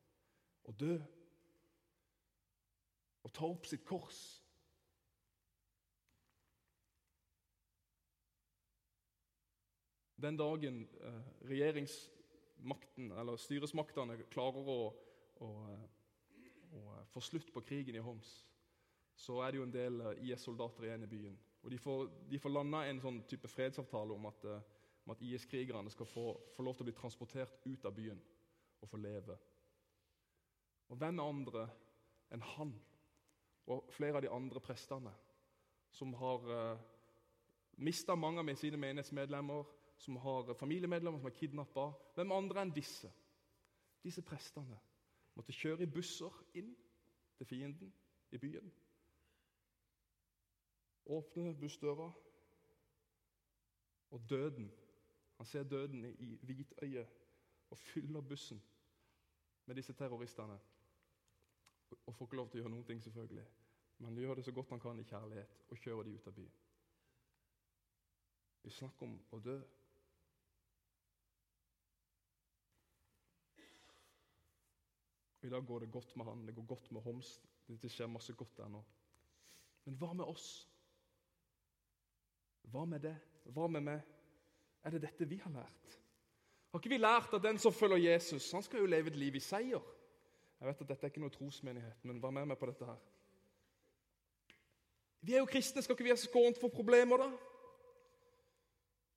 å 0.67 0.75
dø 0.75 0.97
ta 3.35 3.47
opp 3.51 3.67
sitt 3.67 3.83
kors. 3.87 4.23
Den 10.15 10.37
dagen 10.39 10.87
eh, 11.03 11.23
regjeringsmakten, 11.49 13.11
eller 13.11 13.37
styresmaktene 13.37 14.15
klarer 14.31 14.69
å, 14.71 14.77
å, 15.43 15.49
å, 16.79 16.83
få 17.11 17.23
slutt 17.23 17.51
på 17.53 17.63
krigen 17.67 17.99
i 17.99 18.03
Homs, 18.03 18.31
så 19.15 19.41
er 19.43 19.51
det 19.51 19.59
jo 19.59 19.65
en 19.67 19.75
del 19.75 19.99
eh, 20.01 20.23
IS-soldater 20.29 20.87
igjen 20.87 21.03
i 21.03 21.11
byen. 21.11 21.35
Og 21.65 21.71
De 21.73 21.81
får, 21.81 22.07
de 22.31 22.39
får 22.39 22.53
landa 22.55 22.85
en 22.87 23.03
sånn 23.03 23.19
type 23.27 23.51
fredsavtale 23.51 24.15
om 24.15 24.29
at, 24.31 24.47
eh, 24.47 24.63
at 25.11 25.27
IS-krigerne 25.27 25.91
skal 25.91 26.07
få, 26.07 26.25
få, 26.55 26.63
lov 26.63 26.77
til 26.77 26.85
å 26.85 26.89
bli 26.89 26.97
transportert 26.97 27.59
ut 27.67 27.85
av 27.85 27.95
byen 27.99 28.23
og 28.79 28.89
få 28.89 29.01
leve. 29.03 29.37
Og 30.89 30.99
hvem 31.01 31.19
andre 31.19 31.67
enn 32.31 32.43
han 32.55 32.71
og 33.67 33.87
flere 33.93 34.19
av 34.19 34.25
de 34.25 34.31
andre 34.31 34.61
prestene 34.61 35.13
som 35.95 36.13
har 36.19 36.49
eh, 36.51 36.79
mista 37.77 38.15
mange 38.15 38.43
av 38.43 38.55
sine 38.59 38.77
menighetsmedlemmer, 38.77 39.65
som 39.97 40.17
har 40.19 40.53
familiemedlemmer 40.59 41.19
som 41.19 41.29
er 41.29 41.37
kidnappa. 41.37 41.85
Hvem 42.15 42.33
andre 42.35 42.65
enn 42.65 42.73
disse? 42.75 43.11
Disse 44.03 44.21
prestene 44.21 44.77
måtte 45.35 45.55
kjøre 45.55 45.83
i 45.85 45.91
busser 45.91 46.35
inn 46.59 46.73
til 47.37 47.47
fienden 47.47 47.93
i 48.35 48.39
byen. 48.39 48.71
Åpne 51.05 51.53
bussdøra, 51.59 52.11
og 54.11 54.29
døden 54.29 54.71
Han 55.35 55.45
ser 55.45 55.63
døden 55.63 56.05
i 56.05 56.37
hvitøyet 56.47 57.07
og 57.69 57.77
fyller 57.77 58.21
bussen 58.21 58.61
med 59.65 59.75
disse 59.75 59.93
terroristene 59.93 60.55
og 62.05 62.15
får 62.15 62.27
ikke 62.27 62.39
lov 62.39 62.49
til 62.49 62.59
å 62.59 62.63
gjøre 62.63 62.73
noen 62.75 62.87
ting, 62.87 63.01
selvfølgelig. 63.03 63.45
Men 63.97 64.09
han 64.09 64.19
gjør 64.19 64.39
det 64.39 64.45
så 64.45 64.53
godt 64.55 64.73
han 64.75 64.83
kan 64.83 64.99
i 64.99 65.07
kjærlighet 65.07 65.57
og 65.71 65.79
kjører 65.79 66.07
de 66.07 66.15
ut 66.15 66.27
av 66.27 66.35
byen. 66.35 66.61
Vi 68.65 68.73
snakker 68.73 69.07
om 69.07 69.15
å 69.31 69.39
dø. 69.45 69.55
I 75.45 75.51
dag 75.53 75.65
går 75.65 75.85
det 75.85 75.91
godt 75.93 76.15
med 76.17 76.25
han, 76.25 76.45
det 76.47 76.55
går 76.57 76.65
godt 76.73 76.91
med 76.91 77.05
Homs. 77.05 77.35
Det 77.67 77.91
skjer 77.93 78.09
masse 78.09 78.33
godt 78.33 78.57
der 78.57 78.69
nå. 78.73 78.81
Men 79.85 79.97
hva 80.01 80.13
med 80.17 80.25
oss? 80.25 80.47
Hva 82.73 82.85
med 82.89 83.05
det? 83.05 83.13
Hva 83.53 83.67
med 83.69 83.85
meg? 83.85 84.01
Er 84.85 84.95
det 84.95 85.03
dette 85.05 85.27
vi 85.29 85.37
har 85.41 85.53
lært? 85.53 85.99
Har 86.71 86.81
ikke 86.81 86.91
vi 86.91 86.97
lært 86.99 87.33
at 87.37 87.45
den 87.45 87.61
som 87.61 87.73
følger 87.73 88.01
Jesus, 88.09 88.49
han 88.51 88.65
skal 88.65 88.81
jo 88.81 88.89
leve 88.89 89.13
et 89.13 89.19
liv 89.21 89.37
i 89.37 89.41
seier? 89.41 89.85
Jeg 90.65 90.73
vet 90.73 90.81
at 90.81 90.89
Dette 90.89 91.05
er 91.05 91.11
ikke 91.11 91.21
noe 91.21 91.29
trosmenighet, 91.29 92.05
men 92.09 92.17
vær 92.17 92.31
med 92.33 92.47
meg 92.49 92.57
på 92.57 92.65
dette 92.65 92.87
her. 92.89 93.01
Vi 95.21 95.35
er 95.35 95.43
jo 95.43 95.49
kristne, 95.49 95.83
skal 95.85 95.93
ikke 95.93 96.07
vi 96.07 96.09
ha 96.09 96.17
skånt 96.17 96.57
for 96.57 96.73
problemer, 96.73 97.21
da? 97.21 97.27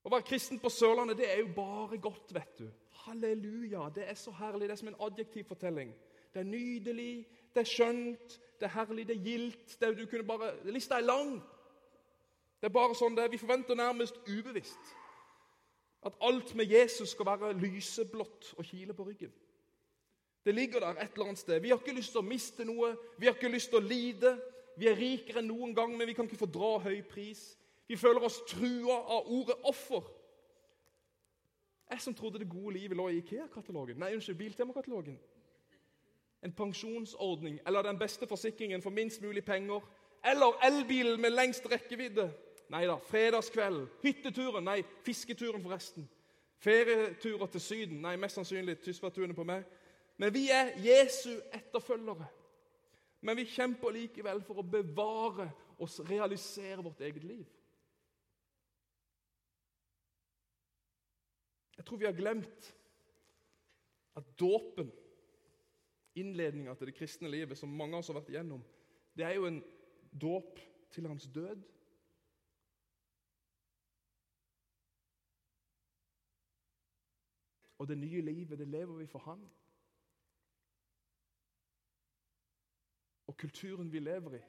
Å 0.05 0.13
være 0.13 0.27
kristen 0.29 0.61
på 0.61 0.69
Sørlandet, 0.69 1.17
det 1.17 1.31
er 1.31 1.41
jo 1.41 1.49
bare 1.57 1.97
godt, 2.05 2.35
vet 2.37 2.61
du. 2.61 2.67
Halleluja. 3.07 3.87
Det 3.97 4.05
er 4.11 4.21
så 4.21 4.35
herlig. 4.37 4.69
Det 4.69 4.77
er 4.77 4.83
som 4.83 4.93
en 4.93 5.01
adjektivfortelling. 5.09 5.97
Det 6.35 6.45
er 6.45 6.51
nydelig, 6.53 7.25
det 7.57 7.65
er 7.65 7.73
skjønt, 7.73 8.39
det 8.61 8.69
er 8.69 8.77
herlig, 8.77 9.09
det 9.09 9.17
er 9.17 9.25
gildt. 9.31 9.75
Det 9.81 9.89
er, 9.89 9.97
du 9.97 10.05
kunne 10.05 10.29
bare, 10.29 10.53
Lista 10.69 11.01
er 11.01 11.09
lang. 11.09 11.39
Det 12.61 12.69
er 12.69 12.77
bare 12.77 12.97
sånn 13.01 13.17
det 13.17 13.25
er. 13.25 13.33
Vi 13.33 13.41
forventer 13.41 13.81
nærmest 13.81 14.21
ubevisst 14.29 14.97
at 16.05 16.21
alt 16.21 16.53
med 16.61 16.69
Jesus 16.77 17.17
skal 17.17 17.33
være 17.33 17.57
lyseblått 17.57 18.53
og 18.59 18.69
kile 18.69 18.93
på 18.93 19.09
ryggen. 19.09 19.33
Det 20.49 20.55
ligger 20.55 20.81
der 20.81 20.97
et 20.97 21.13
eller 21.13 21.27
annet 21.27 21.39
sted. 21.39 21.61
Vi 21.61 21.69
har 21.69 21.77
ikke 21.77 21.93
lyst 21.93 22.15
til 22.15 22.23
å 22.23 22.25
miste 22.25 22.65
noe, 22.65 22.95
vi 23.19 23.27
har 23.29 23.35
ikke 23.37 23.51
lyst 23.53 23.69
til 23.69 23.83
å 23.83 23.85
lide. 23.85 24.31
Vi 24.81 24.87
er 24.89 24.95
rikere 24.97 25.43
enn 25.43 25.51
noen 25.51 25.75
gang, 25.77 25.91
men 25.93 26.07
vi 26.09 26.15
kan 26.17 26.25
ikke 26.25 26.39
fordra 26.41 26.79
høy 26.87 27.03
pris. 27.05 27.43
Vi 27.85 27.97
føler 28.01 28.25
oss 28.25 28.39
trua 28.49 28.95
av 28.97 29.27
ordet 29.29 29.59
offer. 29.69 30.07
Jeg 31.91 32.01
som 32.01 32.15
trodde 32.17 32.41
det 32.41 32.49
gode 32.49 32.79
livet 32.79 32.97
lå 32.97 33.11
i 33.13 33.19
Ikea-katalogen. 33.21 33.99
Nei, 34.01 34.15
unnskyld, 34.17 34.39
Biltema-katalogen. 34.39 35.19
En 36.43 36.55
pensjonsordning 36.57 37.59
eller 37.67 37.85
den 37.85 37.99
beste 38.01 38.27
forsikringen 38.27 38.83
for 38.83 38.91
minst 38.91 39.21
mulig 39.21 39.45
penger. 39.45 39.85
Eller 40.25 40.65
elbilen 40.65 41.21
med 41.21 41.37
lengst 41.37 41.69
rekkevidde. 41.69 42.31
Nei 42.73 42.87
da. 42.89 42.97
Fredagskvelden. 43.11 43.85
Hytteturen. 44.01 44.65
Nei, 44.65 44.79
fisketuren, 45.05 45.61
forresten. 45.63 46.09
Ferieturer 46.59 47.53
til 47.53 47.61
Syden. 47.61 48.01
Nei, 48.01 48.17
mest 48.17 48.41
sannsynlig 48.41 48.79
Tysværtunet 48.81 49.37
på 49.37 49.45
meg. 49.45 49.69
Men 50.19 50.35
vi 50.35 50.49
er 50.51 50.75
Jesu 50.83 51.31
etterfølgere. 51.55 52.27
Men 53.21 53.37
vi 53.39 53.47
kjemper 53.51 53.95
likevel 53.95 54.43
for 54.47 54.61
å 54.61 54.67
bevare 54.67 55.49
og 55.79 56.11
realisere 56.11 56.83
vårt 56.83 57.01
eget 57.07 57.25
liv. 57.27 57.47
Jeg 61.79 61.87
tror 61.87 61.99
vi 61.99 62.09
har 62.09 62.19
glemt 62.19 62.75
at 64.19 64.31
dåpen, 64.39 64.91
innledninga 66.19 66.75
til 66.75 66.91
det 66.91 66.97
kristne 66.99 67.31
livet, 67.31 67.59
som 67.59 67.71
mange 67.71 67.95
av 67.95 68.03
oss 68.03 68.11
har 68.11 68.19
vært 68.19 68.33
igjennom, 68.33 68.63
det 69.15 69.27
er 69.27 69.37
jo 69.37 69.47
en 69.47 69.61
dåp 70.11 70.59
til 70.91 71.07
hans 71.07 71.29
død. 71.35 71.63
Og 77.79 77.87
det 77.87 77.99
nye 77.99 78.21
livet, 78.27 78.59
det 78.59 78.67
lever 78.67 78.99
vi 78.99 79.07
for 79.07 79.23
Han. 79.31 79.47
Og 83.29 83.37
kulturen 83.37 83.93
vi 83.93 84.01
lever 84.01 84.39
i, 84.39 84.43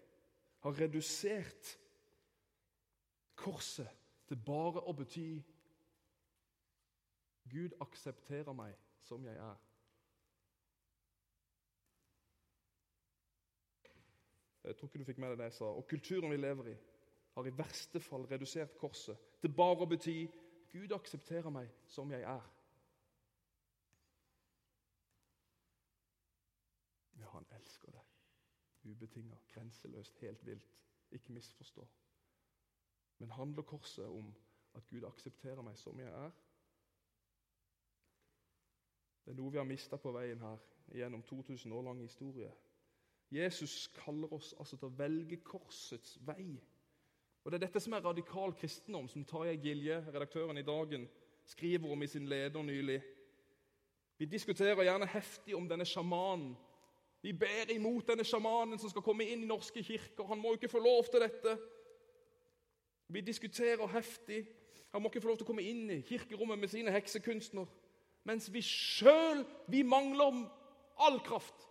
har 0.59 0.81
redusert 0.81 1.79
korset 3.35 3.89
til 4.27 4.39
bare 4.45 4.83
å 4.87 4.93
bety 4.95 5.29
Gud 7.49 7.75
aksepterer 7.81 8.53
meg 8.55 8.75
som 9.03 9.25
jeg 9.25 9.35
er. 9.35 9.57
Jeg 14.63 14.77
tror 14.77 14.87
ikke 14.87 14.99
du 15.01 15.07
fikk 15.07 15.21
med 15.23 15.31
deg 15.33 15.39
det 15.39 15.49
jeg 15.49 15.57
sa. 15.57 15.71
Og 15.73 15.87
kulturen 15.89 16.31
vi 16.31 16.37
lever 16.37 16.71
i, 16.73 16.75
har 17.35 17.47
i 17.47 17.55
verste 17.57 17.99
fall 18.03 18.27
redusert 18.29 18.77
korset 18.77 19.17
til 19.41 19.53
bare 19.55 19.83
å 19.83 19.89
bety 19.89 20.19
Gud 20.69 20.93
aksepterer 20.93 21.49
meg 21.49 21.71
som 21.89 22.11
jeg 22.13 22.21
er. 22.21 22.45
Ja, 27.17 27.31
han 27.33 27.49
elsker 27.57 27.95
deg. 27.95 28.05
Ubetinga, 28.99 29.35
grenseløst, 29.53 30.19
helt 30.19 30.45
vilt. 30.45 30.75
Ikke 31.11 31.31
misforstå. 31.33 31.87
Men 33.19 33.31
handler 33.31 33.61
korset 33.61 34.05
om 34.05 34.35
at 34.75 34.87
Gud 34.89 35.03
aksepterer 35.07 35.63
meg 35.63 35.77
som 35.79 35.99
jeg 35.99 36.11
er? 36.11 36.31
Det 39.23 39.31
er 39.31 39.37
noe 39.39 39.51
vi 39.53 39.59
har 39.61 39.67
mista 39.67 39.95
på 40.01 40.11
veien 40.11 40.41
her 40.43 40.59
gjennom 40.91 41.23
2000 41.23 41.73
år 41.73 41.87
lang 41.87 42.01
historie. 42.01 42.51
Jesus 43.31 43.87
kaller 43.87 44.33
oss 44.33 44.51
altså 44.59 44.77
til 44.77 44.89
å 44.89 44.97
velge 44.99 45.37
korsets 45.45 46.17
vei. 46.27 46.57
Og 47.43 47.51
Det 47.51 47.59
er 47.59 47.65
dette 47.67 47.79
som 47.79 47.93
er 47.95 48.03
radikal 48.03 48.53
kristendom, 48.53 49.07
som 49.07 49.25
Tarjei 49.25 49.55
Gilje, 49.63 50.01
redaktøren 50.11 50.57
i 50.57 50.65
Dagen, 50.65 51.07
skriver 51.45 51.91
om 51.91 52.03
i 52.03 52.07
sin 52.07 52.27
leder 52.27 52.63
nylig. 52.63 52.99
Vi 54.17 54.25
diskuterer 54.25 54.83
gjerne 54.83 55.07
heftig 55.07 55.55
om 55.55 55.69
denne 55.69 55.85
sjamanen. 55.87 56.57
Vi 57.21 57.33
ber 57.35 57.71
imot 57.73 58.07
denne 58.07 58.23
sjamanen 58.23 58.79
som 58.79 58.91
skal 58.91 59.03
komme 59.03 59.27
inn 59.27 59.43
i 59.43 59.49
norske 59.49 59.83
kirker. 59.83 60.27
Han 60.29 60.39
må 60.39 60.53
jo 60.53 60.59
ikke 60.59 60.71
få 60.71 60.79
lov 60.79 61.09
til 61.11 61.23
dette. 61.25 61.57
Vi 63.11 63.21
diskuterer 63.21 63.91
heftig. 63.91 64.45
Han 64.93 65.01
må 65.01 65.09
ikke 65.09 65.21
få 65.21 65.33
lov 65.33 65.39
til 65.39 65.47
å 65.47 65.51
komme 65.51 65.65
inn 65.67 65.89
i 65.91 66.01
kirkerommet 66.07 66.61
med 66.61 66.71
sine 66.71 66.93
heksekunstner 66.95 67.67
mens 68.27 68.49
vi 68.53 68.61
sjøl 68.65 69.43
vi 69.71 69.81
mangler 69.87 70.43
all 70.99 71.19
kraft. 71.25 71.65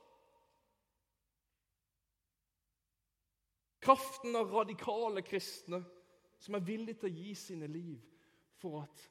Kraften 3.84 4.36
av 4.36 4.50
radikale 4.52 5.22
kristne 5.22 5.82
som 6.38 6.56
er 6.56 6.66
villige 6.66 7.00
til 7.02 7.10
å 7.10 7.14
gi 7.14 7.34
sine 7.38 7.68
liv 7.70 8.00
for 8.58 8.82
at 8.82 9.04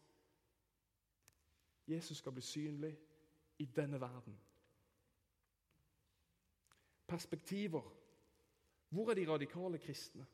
Jesus 1.87 2.19
skal 2.19 2.35
bli 2.35 2.43
synlig 2.43 2.91
i 3.63 3.65
denne 3.75 3.99
verden. 4.01 4.35
Perspektiver. 7.07 7.93
Hvor 8.89 9.09
er 9.09 9.13
de 9.13 9.31
radikale 9.31 9.77
kristne? 9.77 10.25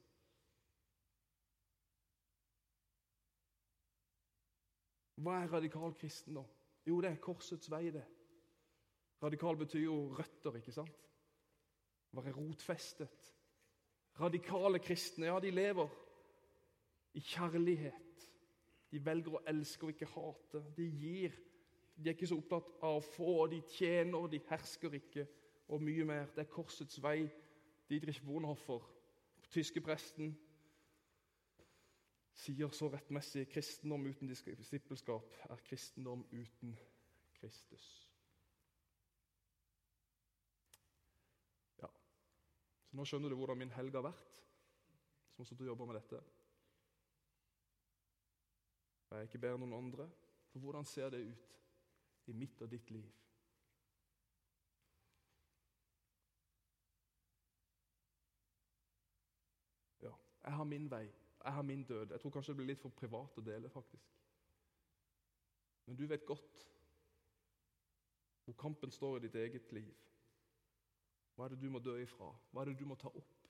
Hva 5.24 5.40
er 5.40 5.54
radikal 5.54 5.94
kristendom? 5.96 6.48
Jo, 6.86 7.00
det 7.02 7.14
er 7.14 7.22
korsets 7.24 7.70
vei, 7.72 7.86
det. 7.96 8.04
Radikal 9.24 9.58
betyr 9.58 9.86
jo 9.86 9.98
røtter, 10.18 10.58
ikke 10.60 10.74
sant? 10.76 11.06
Være 12.12 12.34
rotfestet. 12.36 13.30
Radikale 14.20 14.82
kristne, 14.84 15.30
ja, 15.30 15.40
de 15.40 15.52
lever 15.52 15.94
i 17.14 17.22
kjærlighet. 17.24 18.28
De 18.92 19.00
velger 19.06 19.38
å 19.38 19.44
elske 19.50 19.88
og 19.88 19.94
ikke 19.94 20.12
hate. 20.12 20.62
De 20.78 20.86
gir. 20.86 21.38
De 21.96 22.10
er 22.10 22.18
ikke 22.18 22.30
så 22.30 22.38
opptatt 22.42 22.70
av 22.84 23.00
å 23.00 23.06
få. 23.06 23.38
De 23.54 23.62
tjener, 23.78 24.28
de 24.30 24.42
hersker 24.50 25.00
ikke, 25.00 25.26
og 25.68 25.82
mye 25.82 26.06
mer. 26.06 26.30
Det 26.36 26.46
er 26.46 26.52
korsets 26.52 27.02
vei. 27.04 27.30
Didrich 27.90 28.22
Bonhoffer, 28.26 28.86
tyske 29.52 29.82
presten, 29.84 30.32
sier 32.34 32.72
så 32.74 32.88
rettmessig 32.90 33.44
kristendom 33.52 34.08
uten 34.08 34.32
disippelskap 34.32 35.36
er 35.50 35.62
kristendom 35.68 36.24
uten 36.32 36.78
Kristus. 37.38 37.90
Ja, 41.82 41.92
så 41.92 42.98
Nå 42.98 43.06
skjønner 43.06 43.30
du 43.30 43.38
hvordan 43.38 43.60
min 43.60 43.76
helg 43.76 44.00
har 44.00 44.08
vært, 44.08 44.40
som 45.36 45.46
har 45.46 45.60
du 45.60 45.68
jobba 45.68 45.92
med 45.92 46.00
dette. 46.00 46.24
Jeg 49.14 49.20
er 49.20 49.28
ikke 49.28 49.44
bedre 49.44 49.60
enn 49.60 49.68
noen 49.68 49.82
andre. 49.86 50.08
For 50.50 50.60
hvordan 50.60 50.86
ser 50.86 51.10
det 51.14 51.20
ut 51.26 52.30
i 52.30 52.34
mitt 52.34 52.62
og 52.62 52.72
ditt 52.72 52.90
liv? 52.94 53.10
Ja, 60.02 60.12
jeg 60.44 60.54
har 60.54 60.64
min 60.64 60.92
vei. 60.92 61.06
Jeg 61.44 61.54
har 61.54 61.62
min 61.62 61.84
død. 61.84 62.12
Jeg 62.12 62.20
tror 62.20 62.32
kanskje 62.32 62.54
det 62.54 62.58
blir 62.58 62.72
litt 62.72 62.82
for 62.82 62.96
privat 62.96 63.38
å 63.38 63.44
dele, 63.44 63.70
faktisk. 63.70 64.14
Men 65.86 66.00
du 66.00 66.06
vet 66.08 66.26
godt 66.26 66.70
hvor 68.44 68.56
kampen 68.60 68.92
står 68.92 69.18
i 69.18 69.24
ditt 69.26 69.36
eget 69.40 69.72
liv. 69.72 69.94
Hva 71.36 71.46
er 71.46 71.54
det 71.54 71.62
du 71.62 71.70
må 71.72 71.80
dø 71.80 71.96
ifra? 72.02 72.28
Hva 72.52 72.62
er 72.62 72.72
det 72.72 72.80
du 72.80 72.86
må 72.86 72.96
ta 73.00 73.08
opp? 73.08 73.48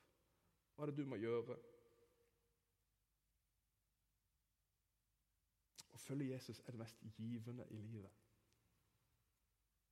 Hva 0.76 0.86
er 0.86 0.92
det 0.92 1.02
du 1.02 1.10
må 1.10 1.18
gjøre? 1.18 1.58
Å 5.94 6.02
følge 6.02 6.30
Jesus 6.32 6.62
er 6.62 6.76
det 6.76 6.82
mest 6.84 7.02
givende 7.18 7.66
i 7.70 7.82
livet. 7.82 8.22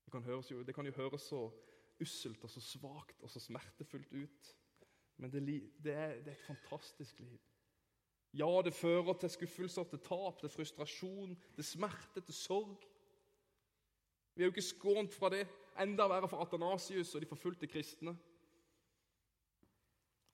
Det 0.05 0.13
kan, 0.13 0.25
jo, 0.27 0.63
det 0.63 0.75
kan 0.75 0.85
jo 0.85 0.95
høres 0.97 1.27
så 1.29 1.41
usselt 2.01 2.43
og 2.43 2.49
så 2.49 2.61
svakt 2.61 3.21
og 3.21 3.29
så 3.29 3.39
smertefullt 3.39 4.09
ut, 4.11 4.55
men 5.21 5.29
det, 5.31 5.41
det, 5.83 5.93
er, 5.93 6.15
det 6.25 6.31
er 6.33 6.37
et 6.37 6.47
fantastisk 6.47 7.19
liv. 7.19 7.39
Ja, 8.33 8.61
det 8.65 8.73
fører 8.73 9.13
til 9.13 9.29
skuffelser, 9.29 9.83
til 9.83 9.99
tap, 9.99 10.39
til 10.39 10.49
frustrasjon, 10.49 11.35
til 11.55 11.63
smerte, 11.63 12.21
til 12.21 12.33
sorg. 12.33 12.87
Vi 14.35 14.41
er 14.41 14.47
jo 14.47 14.53
ikke 14.55 14.65
skånt 14.65 15.13
fra 15.13 15.29
det. 15.29 15.43
Enda 15.79 16.07
verre 16.09 16.29
for 16.31 16.41
Atanasius 16.41 17.13
og 17.15 17.21
de 17.21 17.29
forfulgte 17.29 17.67
kristne. 17.69 18.15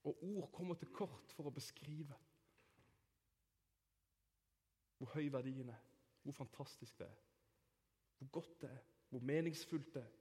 Og 0.07 0.23
ord 0.23 0.51
kommer 0.53 0.79
til 0.79 0.93
kort 0.95 1.35
for 1.35 1.49
å 1.49 1.53
beskrive 1.53 2.15
hvor 4.97 5.11
høy 5.13 5.27
verdien 5.29 5.67
er, 5.69 5.81
hvor 6.23 6.33
fantastisk 6.33 6.95
det 6.97 7.05
er, 7.05 7.17
hvor 8.17 8.31
godt 8.39 8.55
det 8.63 8.69
er, 8.71 8.79
hvor 9.11 9.19
meningsfullt 9.19 9.91
det 9.93 10.01
er. 10.01 10.15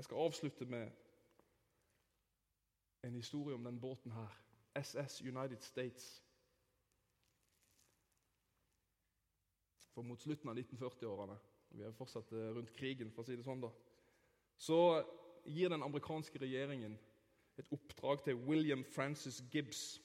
Jeg 0.00 0.04
skal 0.04 0.16
avslutte 0.16 0.64
med 0.64 0.90
en 3.04 3.14
historie 3.14 3.54
om 3.54 3.64
den 3.64 3.80
båten 3.80 4.12
her. 4.12 4.28
SS 4.74 5.20
United 5.20 5.60
States. 5.60 6.24
For 9.92 10.02
mot 10.02 10.22
slutten 10.22 10.48
av 10.48 10.56
1940-årene, 10.56 11.36
vi 11.70 11.84
er 11.84 11.92
fortsatt 11.92 12.32
eh, 12.32 12.48
rundt 12.56 12.72
krigen, 12.72 13.12
for 13.12 13.20
å 13.20 13.28
si 13.28 13.36
det 13.36 13.44
sånn, 13.44 13.60
da, 13.60 13.68
så 14.56 14.80
gir 15.44 15.68
den 15.68 15.84
amerikanske 15.84 16.40
regjeringen 16.46 16.96
et 17.60 17.68
oppdrag 17.76 18.24
til 18.24 18.40
William 18.48 18.86
Francis 18.96 19.42
Gibbs 19.52 20.00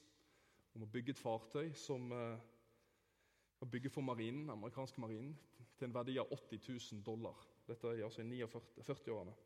om 0.75 0.83
å 0.83 0.91
bygge 0.91 1.15
et 1.15 1.23
fartøy 1.23 1.71
som 1.87 2.11
å 2.11 3.71
bygge 3.71 3.95
for 3.95 4.03
marinen, 4.03 4.51
amerikanske 4.51 4.99
marinen 4.99 5.39
til 5.79 5.87
en 5.87 5.97
verdi 6.01 6.19
av 6.19 6.35
80 6.35 6.67
000 6.67 7.03
dollar. 7.13 7.47
Dette 7.63 7.95
er 7.95 8.03
altså 8.03 8.27
i 8.27 8.31
49, 8.35 8.65
40-årene. 8.91 9.41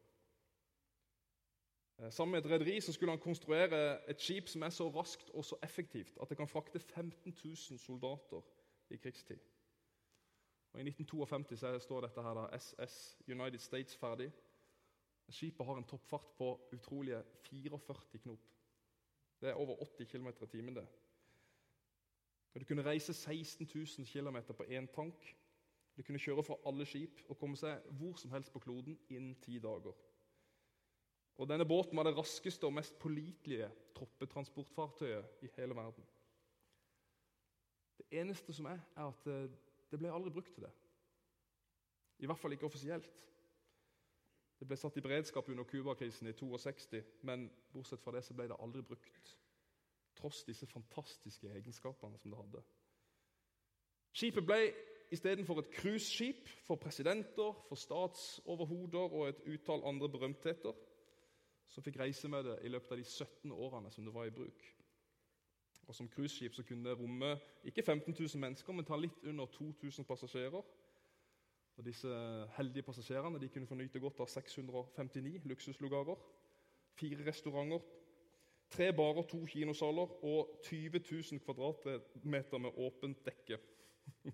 Eh, 1.99 2.11
sammen 2.11 2.31
med 2.31 2.45
et 2.45 2.51
rederi 2.51 2.81
skulle 2.81 3.11
han 3.11 3.19
konstruere 3.19 4.09
et 4.09 4.21
skip 4.21 4.47
som 4.47 4.61
er 4.61 4.69
så 4.69 4.89
raskt 4.89 5.29
og 5.29 5.45
så 5.45 5.57
effektivt 5.63 6.17
at 6.21 6.29
det 6.29 6.37
kan 6.37 6.47
frakte 6.47 6.79
15 6.79 7.37
000 7.45 7.55
soldater 7.79 8.41
i 8.89 8.95
krigstid. 8.95 9.39
Og 10.73 10.79
I 10.79 10.83
1952 10.83 11.83
står 11.83 12.01
dette 12.01 12.21
her 12.21 12.33
da, 12.33 12.57
SS 12.57 13.17
United 13.27 13.59
States 13.59 13.95
ferdig. 13.95 14.31
Skipet 15.29 15.65
har 15.65 15.77
en 15.77 15.83
toppfart 15.83 16.31
på 16.37 16.69
utrolige 16.73 17.23
44 17.41 18.19
knop. 18.23 18.39
Det 19.41 19.49
er 19.49 19.53
over 19.53 19.75
80 19.83 20.05
km 20.05 20.27
i 20.27 20.45
timen. 20.45 20.75
det. 20.75 20.87
Du 22.59 22.65
kunne 22.65 22.85
reise 22.85 23.13
16 23.13 23.69
000 23.75 24.05
km 24.05 24.37
på 24.53 24.63
én 24.63 24.85
tank. 24.95 25.35
Du 25.97 26.03
kunne 26.03 26.19
kjøre 26.19 26.43
fra 26.43 26.55
alle 26.65 26.85
skip 26.85 27.21
og 27.29 27.37
komme 27.37 27.57
seg 27.57 27.81
hvor 27.91 28.15
som 28.15 28.31
helst 28.31 28.53
på 28.53 28.59
kloden 28.59 28.99
innen 29.09 29.35
ti 29.41 29.59
dager. 29.59 29.93
Og 31.37 31.47
Denne 31.49 31.65
båten 31.65 31.97
var 31.97 32.03
det 32.03 32.17
raskeste 32.17 32.65
og 32.67 32.73
mest 32.73 32.99
pålitelige 32.99 33.69
troppetransportfartøyet 33.95 35.43
i 35.45 35.49
hele 35.55 35.75
verden. 35.75 36.05
Det 37.97 38.05
eneste 38.19 38.53
som 38.53 38.65
er, 38.65 38.79
er 38.95 39.07
at 39.07 39.27
eh, 39.27 39.49
det 39.91 39.99
ble 39.99 40.11
aldri 40.11 40.31
brukt 40.31 40.53
til 40.53 40.63
det. 40.63 40.71
I 42.19 42.25
hvert 42.25 42.39
fall 42.39 42.53
ikke 42.55 42.67
offisielt. 42.67 43.09
Det 44.59 44.67
ble 44.67 44.75
satt 44.75 44.97
i 44.99 45.03
beredskap 45.03 45.47
under 45.49 45.63
Cuba-krisen 45.63 46.27
i 46.27 46.35
62, 46.35 47.03
men 47.23 47.47
bortsett 47.71 48.01
fra 48.03 48.11
det 48.11 48.25
så 48.27 48.35
ble 48.35 48.49
det 48.51 48.59
aldri 48.59 48.83
brukt. 48.83 49.35
Tross 50.19 50.43
disse 50.43 50.67
fantastiske 50.67 51.47
egenskapene 51.55 52.19
som 52.19 52.31
det 52.31 52.39
hadde. 52.41 52.63
Skipet 54.11 54.43
ble 54.43 54.59
istedenfor 55.15 55.61
et 55.61 55.71
cruiseskip 55.71 56.49
for 56.67 56.75
presidenter, 56.75 57.55
for 57.69 57.79
statsoverhoder 57.79 59.15
og 59.15 59.29
et 59.29 59.45
utall 59.47 59.85
andre 59.87 60.09
berømtheter, 60.09 60.75
som 61.69 61.85
fikk 61.85 61.99
reise 62.01 62.27
med 62.27 62.43
det 62.43 62.57
i 62.65 62.71
løpet 62.73 62.91
av 62.91 62.97
de 62.97 63.05
17 63.05 63.51
årene 63.51 63.91
som 63.93 64.05
det 64.05 64.13
var 64.13 64.25
i 64.25 64.33
bruk. 64.33 64.65
Og 65.89 65.95
Som 65.95 66.09
cruiseskip 66.09 66.53
kunne 66.67 66.89
det 66.89 66.99
romme 66.99 67.39
ikke 67.63 67.81
15 67.81 68.15
000 68.19 68.41
mennesker, 68.41 68.73
men 68.73 68.85
ta 68.85 68.95
litt 68.95 69.23
under 69.23 69.45
2000 69.45 70.05
passasjerer. 70.05 70.61
Og 71.77 71.85
Disse 71.85 72.11
heldige 72.57 72.83
passasjerene 72.83 73.39
de 73.39 73.49
kunne 73.49 73.67
få 73.67 73.75
nyte 73.75 73.99
godt 73.99 74.19
av 74.19 74.27
659 74.27 75.41
luksuslugarer, 75.49 76.19
fire 76.93 77.25
restauranter, 77.25 77.81
tre 78.69 78.91
barer, 78.93 79.23
to 79.23 79.45
kinosaler 79.45 80.13
og 80.25 80.61
20 80.67 81.01
000 81.31 81.39
kvadratmeter 81.39 82.57
med 82.57 82.77
åpent 82.77 83.25
dekke. 83.25 83.57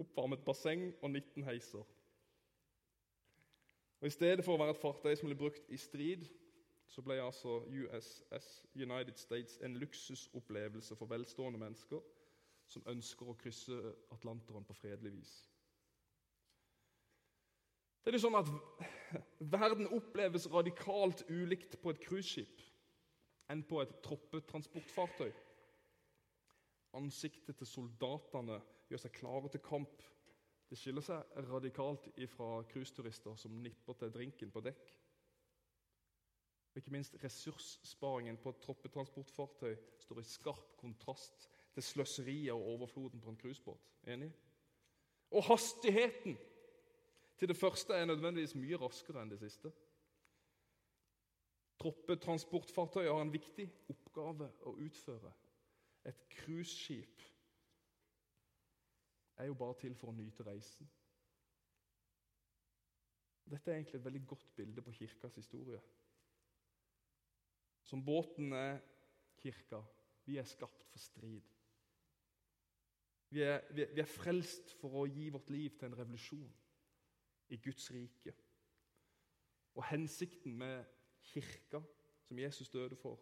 Oppvarmet 0.00 0.44
basseng 0.44 0.94
og 1.02 1.10
19 1.10 1.44
heiser. 1.44 1.84
Og 4.06 4.08
I 4.08 4.14
stedet 4.14 4.44
for 4.46 4.54
å 4.54 4.60
være 4.60 4.70
et 4.70 4.78
fartøy 4.78 5.16
som 5.18 5.26
ble 5.26 5.34
brukt 5.34 5.70
i 5.74 5.76
strid, 5.82 6.28
så 6.86 7.02
ble 7.02 7.16
altså 7.18 7.56
USS 7.66 8.50
United 8.78 9.18
States 9.18 9.56
en 9.66 9.74
luksusopplevelse 9.82 10.94
for 10.94 11.10
velstående 11.10 11.58
mennesker 11.58 12.04
som 12.70 12.86
ønsker 12.86 13.26
å 13.26 13.34
krysse 13.40 13.74
Atlanteren 14.14 14.62
på 14.68 14.76
fredelig 14.78 15.10
vis. 15.16 15.34
Det 18.04 18.12
er 18.12 18.20
jo 18.20 18.22
sånn 18.28 18.38
at 18.38 18.54
Verden 19.56 19.90
oppleves 19.98 20.46
radikalt 20.54 21.26
ulikt 21.26 21.74
på 21.82 21.90
et 21.90 22.06
cruiseskip 22.06 22.62
enn 23.50 23.66
på 23.66 23.82
et 23.82 23.98
troppetransportfartøy. 24.06 25.32
Ansiktet 27.02 27.58
til 27.58 27.74
soldatene 27.74 28.62
gjør 28.86 29.02
seg 29.02 29.18
klare 29.18 29.50
til 29.50 29.66
kamp. 29.66 30.06
Det 30.70 30.78
skiller 30.78 31.04
seg 31.04 31.36
radikalt 31.46 32.08
ifra 32.18 32.62
cruiseturister 32.70 33.36
som 33.38 33.60
nipper 33.62 33.98
til 34.00 34.14
drinken 34.14 34.50
på 34.50 34.62
dekk. 34.66 34.88
Og 36.72 36.80
ikke 36.80 36.92
minst 36.92 37.14
ressurssparingen 37.22 38.36
på 38.42 38.50
et 38.52 38.58
troppetransportfartøy 38.64 39.76
står 40.02 40.20
i 40.20 40.26
skarp 40.28 40.74
kontrast 40.80 41.46
til 41.72 41.82
sløseriet 41.82 42.52
og 42.52 42.66
overfloden 42.74 43.22
på 43.22 43.30
en 43.32 43.38
cruisebåt. 43.40 43.92
Enig? 44.12 44.32
Og 45.30 45.44
hastigheten 45.44 46.36
til 47.38 47.48
det 47.48 47.56
første 47.56 47.94
er 47.94 48.04
nødvendigvis 48.04 48.54
mye 48.58 48.78
raskere 48.80 49.22
enn 49.22 49.32
det 49.32 49.40
siste. 49.40 49.72
Troppetransportfartøy 51.80 53.06
har 53.06 53.22
en 53.22 53.32
viktig 53.32 53.66
oppgave 53.92 54.50
å 54.66 54.74
utføre. 54.80 55.32
Et 56.08 56.22
cruiseskip 56.32 57.24
er 59.36 59.50
jo 59.50 59.54
bare 59.54 59.76
til 59.80 59.94
for 59.94 60.10
å 60.10 60.16
nyte 60.16 60.44
reisen. 60.46 60.88
Dette 63.46 63.70
er 63.70 63.78
egentlig 63.78 64.00
et 64.00 64.04
veldig 64.04 64.24
godt 64.26 64.48
bilde 64.56 64.82
på 64.82 64.94
kirkas 64.96 65.36
historie. 65.38 65.80
Som 67.86 68.02
båten 68.04 68.52
er 68.52 68.80
kirka. 69.38 69.82
Vi 70.26 70.38
er 70.40 70.48
skapt 70.48 70.82
for 70.90 70.98
strid. 70.98 71.52
Vi 73.30 73.42
er, 73.42 73.60
vi 73.74 73.84
vi 73.94 74.00
er 74.00 74.10
frelst 74.10 74.72
for 74.80 75.02
å 75.02 75.06
gi 75.06 75.28
vårt 75.30 75.50
liv 75.50 75.76
til 75.78 75.90
en 75.90 75.98
revolusjon 75.98 76.50
i 77.54 77.58
Guds 77.62 77.90
rike. 77.94 78.34
Og 79.76 79.84
hensikten 79.90 80.56
med 80.58 80.84
kirka, 81.22 81.82
som 82.26 82.38
Jesus 82.38 82.70
døde 82.70 82.96
for, 82.96 83.20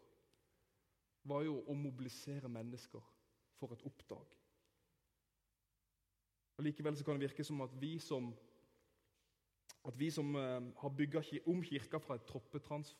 var 1.24 1.42
jo 1.44 1.58
å 1.68 1.76
mobilisere 1.76 2.48
mennesker 2.48 3.04
for 3.58 3.72
et 3.72 3.84
oppdrag. 3.84 4.32
Og 6.56 6.64
Likevel 6.64 6.96
så 6.96 7.04
kan 7.04 7.18
det 7.18 7.28
virke 7.28 7.44
som 7.44 7.60
at 7.64 7.74
vi 7.80 7.98
som, 7.98 8.30
at 9.84 9.98
vi 9.98 10.10
som 10.10 10.34
uh, 10.34 10.60
har 10.80 10.96
bygga 10.96 11.22
om 11.46 11.62
kirka 11.62 11.98
fra 11.98 12.14
et 12.14 12.26
troppetrans, 12.28 12.96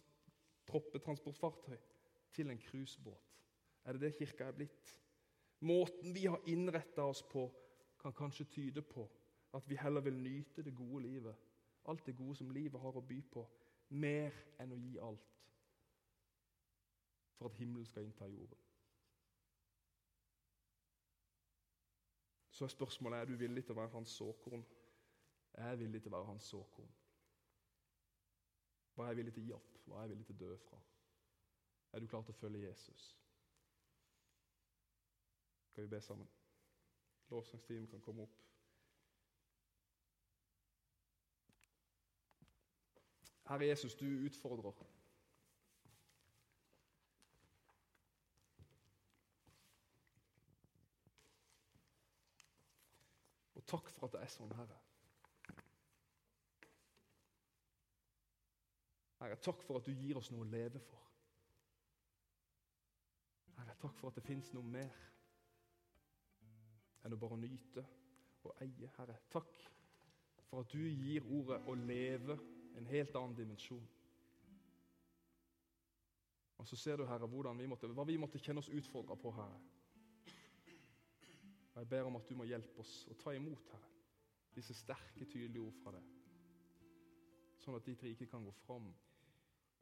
troppetransportfartøy 0.66 1.78
til 2.32 2.50
en 2.50 2.58
cruisebåt 2.58 3.30
Er 3.84 3.92
det 3.92 4.00
det 4.00 4.16
kirka 4.16 4.44
er 4.44 4.52
blitt? 4.52 5.00
Måten 5.60 6.14
vi 6.14 6.24
har 6.26 6.40
innretta 6.46 7.02
oss 7.02 7.22
på, 7.22 7.50
kan 8.00 8.12
kanskje 8.12 8.44
tyde 8.44 8.82
på 8.82 9.10
at 9.54 9.68
vi 9.68 9.76
heller 9.76 10.00
vil 10.00 10.16
nyte 10.18 10.62
det 10.62 10.74
gode 10.74 11.02
livet, 11.02 11.34
alt 11.86 12.06
det 12.06 12.16
gode 12.16 12.36
som 12.36 12.50
livet 12.50 12.80
har 12.80 12.96
å 12.96 13.00
by 13.00 13.20
på, 13.32 13.44
mer 13.88 14.34
enn 14.58 14.72
å 14.72 14.80
gi 14.80 14.98
alt 14.98 15.34
for 17.34 17.50
at 17.50 17.58
himmelen 17.58 17.86
skal 17.86 18.04
innta 18.06 18.28
jorden. 18.30 18.58
Så 22.54 22.64
er 22.64 22.68
spørsmålet 22.68 23.18
er 23.18 23.24
du 23.24 23.32
villig 23.36 23.64
til 23.64 23.74
å 23.74 23.80
være 23.80 23.90
hans 23.96 24.12
såkorn. 24.14 24.62
Jeg 25.56 25.72
Er 25.72 25.76
villig 25.76 26.02
til 26.02 26.12
å 26.12 26.16
være 26.16 26.26
hans 26.28 26.46
såkorn? 26.52 26.92
Hva 28.94 29.04
er 29.04 29.08
jeg 29.10 29.16
villig 29.16 29.34
til 29.34 29.42
å 29.42 29.46
gi 29.46 29.54
opp? 29.56 29.72
Hva 29.84 29.96
er 29.96 30.04
jeg 30.04 30.10
villig 30.12 30.26
til 30.28 30.36
å 30.36 30.42
dø 30.44 30.58
fra? 30.68 30.78
Er 31.92 32.00
du 32.00 32.06
klar 32.06 32.22
til 32.22 32.34
å 32.34 32.38
følge 32.38 32.62
Jesus? 32.68 33.08
Skal 35.72 35.82
vi 35.82 35.90
be 35.96 36.00
sammen? 36.00 36.30
Lovsangsteamet 37.34 37.90
kan 37.90 38.06
komme 38.06 38.22
opp. 38.22 38.38
Herre 43.50 43.66
Jesus, 43.66 43.98
du 43.98 44.06
utfordrer. 44.06 44.93
Takk 53.74 53.90
for 53.90 54.06
at 54.06 54.14
det 54.14 54.22
er 54.22 54.30
sånn, 54.30 54.52
Herre. 54.54 54.80
Herre, 59.18 59.38
takk 59.42 59.64
for 59.64 59.80
at 59.80 59.88
du 59.88 59.94
gir 59.96 60.20
oss 60.20 60.30
noe 60.30 60.44
å 60.44 60.50
leve 60.52 60.82
for. 60.84 61.00
Herre, 63.56 63.74
takk 63.80 63.96
for 63.98 64.10
at 64.10 64.20
det 64.20 64.26
fins 64.26 64.52
noe 64.54 64.66
mer 64.68 65.02
enn 67.04 67.14
å 67.16 67.20
bare 67.20 67.38
nyte 67.40 67.84
og 68.44 68.62
eie. 68.64 68.90
Herre, 68.98 69.18
takk 69.32 69.50
for 70.50 70.62
at 70.62 70.72
du 70.72 70.84
gir 70.84 71.26
ordet 71.34 71.60
å 71.66 71.74
leve 71.78 72.38
en 72.78 72.88
helt 72.90 73.16
annen 73.16 73.36
dimensjon. 73.38 73.84
Og 76.60 76.68
Så 76.68 76.76
ser 76.78 76.96
du, 76.96 77.06
Herre, 77.08 77.26
vi 77.28 77.66
måtte, 77.66 77.90
hva 77.90 78.06
vi 78.06 78.16
måtte 78.20 78.38
kjenne 78.38 78.62
oss 78.62 78.70
utfordra 78.70 79.16
på, 79.18 79.32
Herre. 79.34 79.73
Og 81.74 81.80
Jeg 81.80 81.88
ber 81.88 82.02
om 82.08 82.16
at 82.16 82.28
du 82.28 82.36
må 82.38 82.46
hjelpe 82.46 82.80
oss 82.80 82.92
å 83.10 83.16
ta 83.18 83.34
imot, 83.34 83.70
Herre, 83.72 83.90
disse 84.54 84.74
sterke, 84.78 85.24
tydelige 85.24 85.64
ord 85.64 85.80
fra 85.82 85.94
deg. 85.96 86.10
Sånn 87.64 87.78
at 87.78 87.86
ditt 87.88 88.02
rike 88.06 88.28
kan 88.30 88.44
gå 88.46 88.52
fram. 88.64 88.92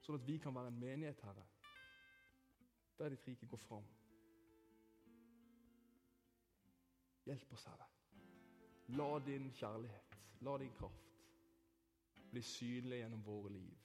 Sånn 0.01 0.17
at 0.17 0.25
vi 0.27 0.39
kan 0.41 0.55
være 0.55 0.71
en 0.73 0.79
menighet, 0.79 1.21
Herre, 1.27 1.45
der 2.97 3.13
ditt 3.13 3.27
rike 3.27 3.49
går 3.49 3.61
fram. 3.61 3.85
Hjelp 7.29 7.53
oss, 7.55 7.67
Herre. 7.69 7.87
La 8.97 9.11
din 9.23 9.51
kjærlighet, 9.55 10.17
la 10.43 10.57
din 10.59 10.73
kraft 10.75 11.03
bli 12.33 12.41
synlig 12.41 12.97
gjennom 12.97 13.21
våre 13.25 13.49
liv. 13.53 13.82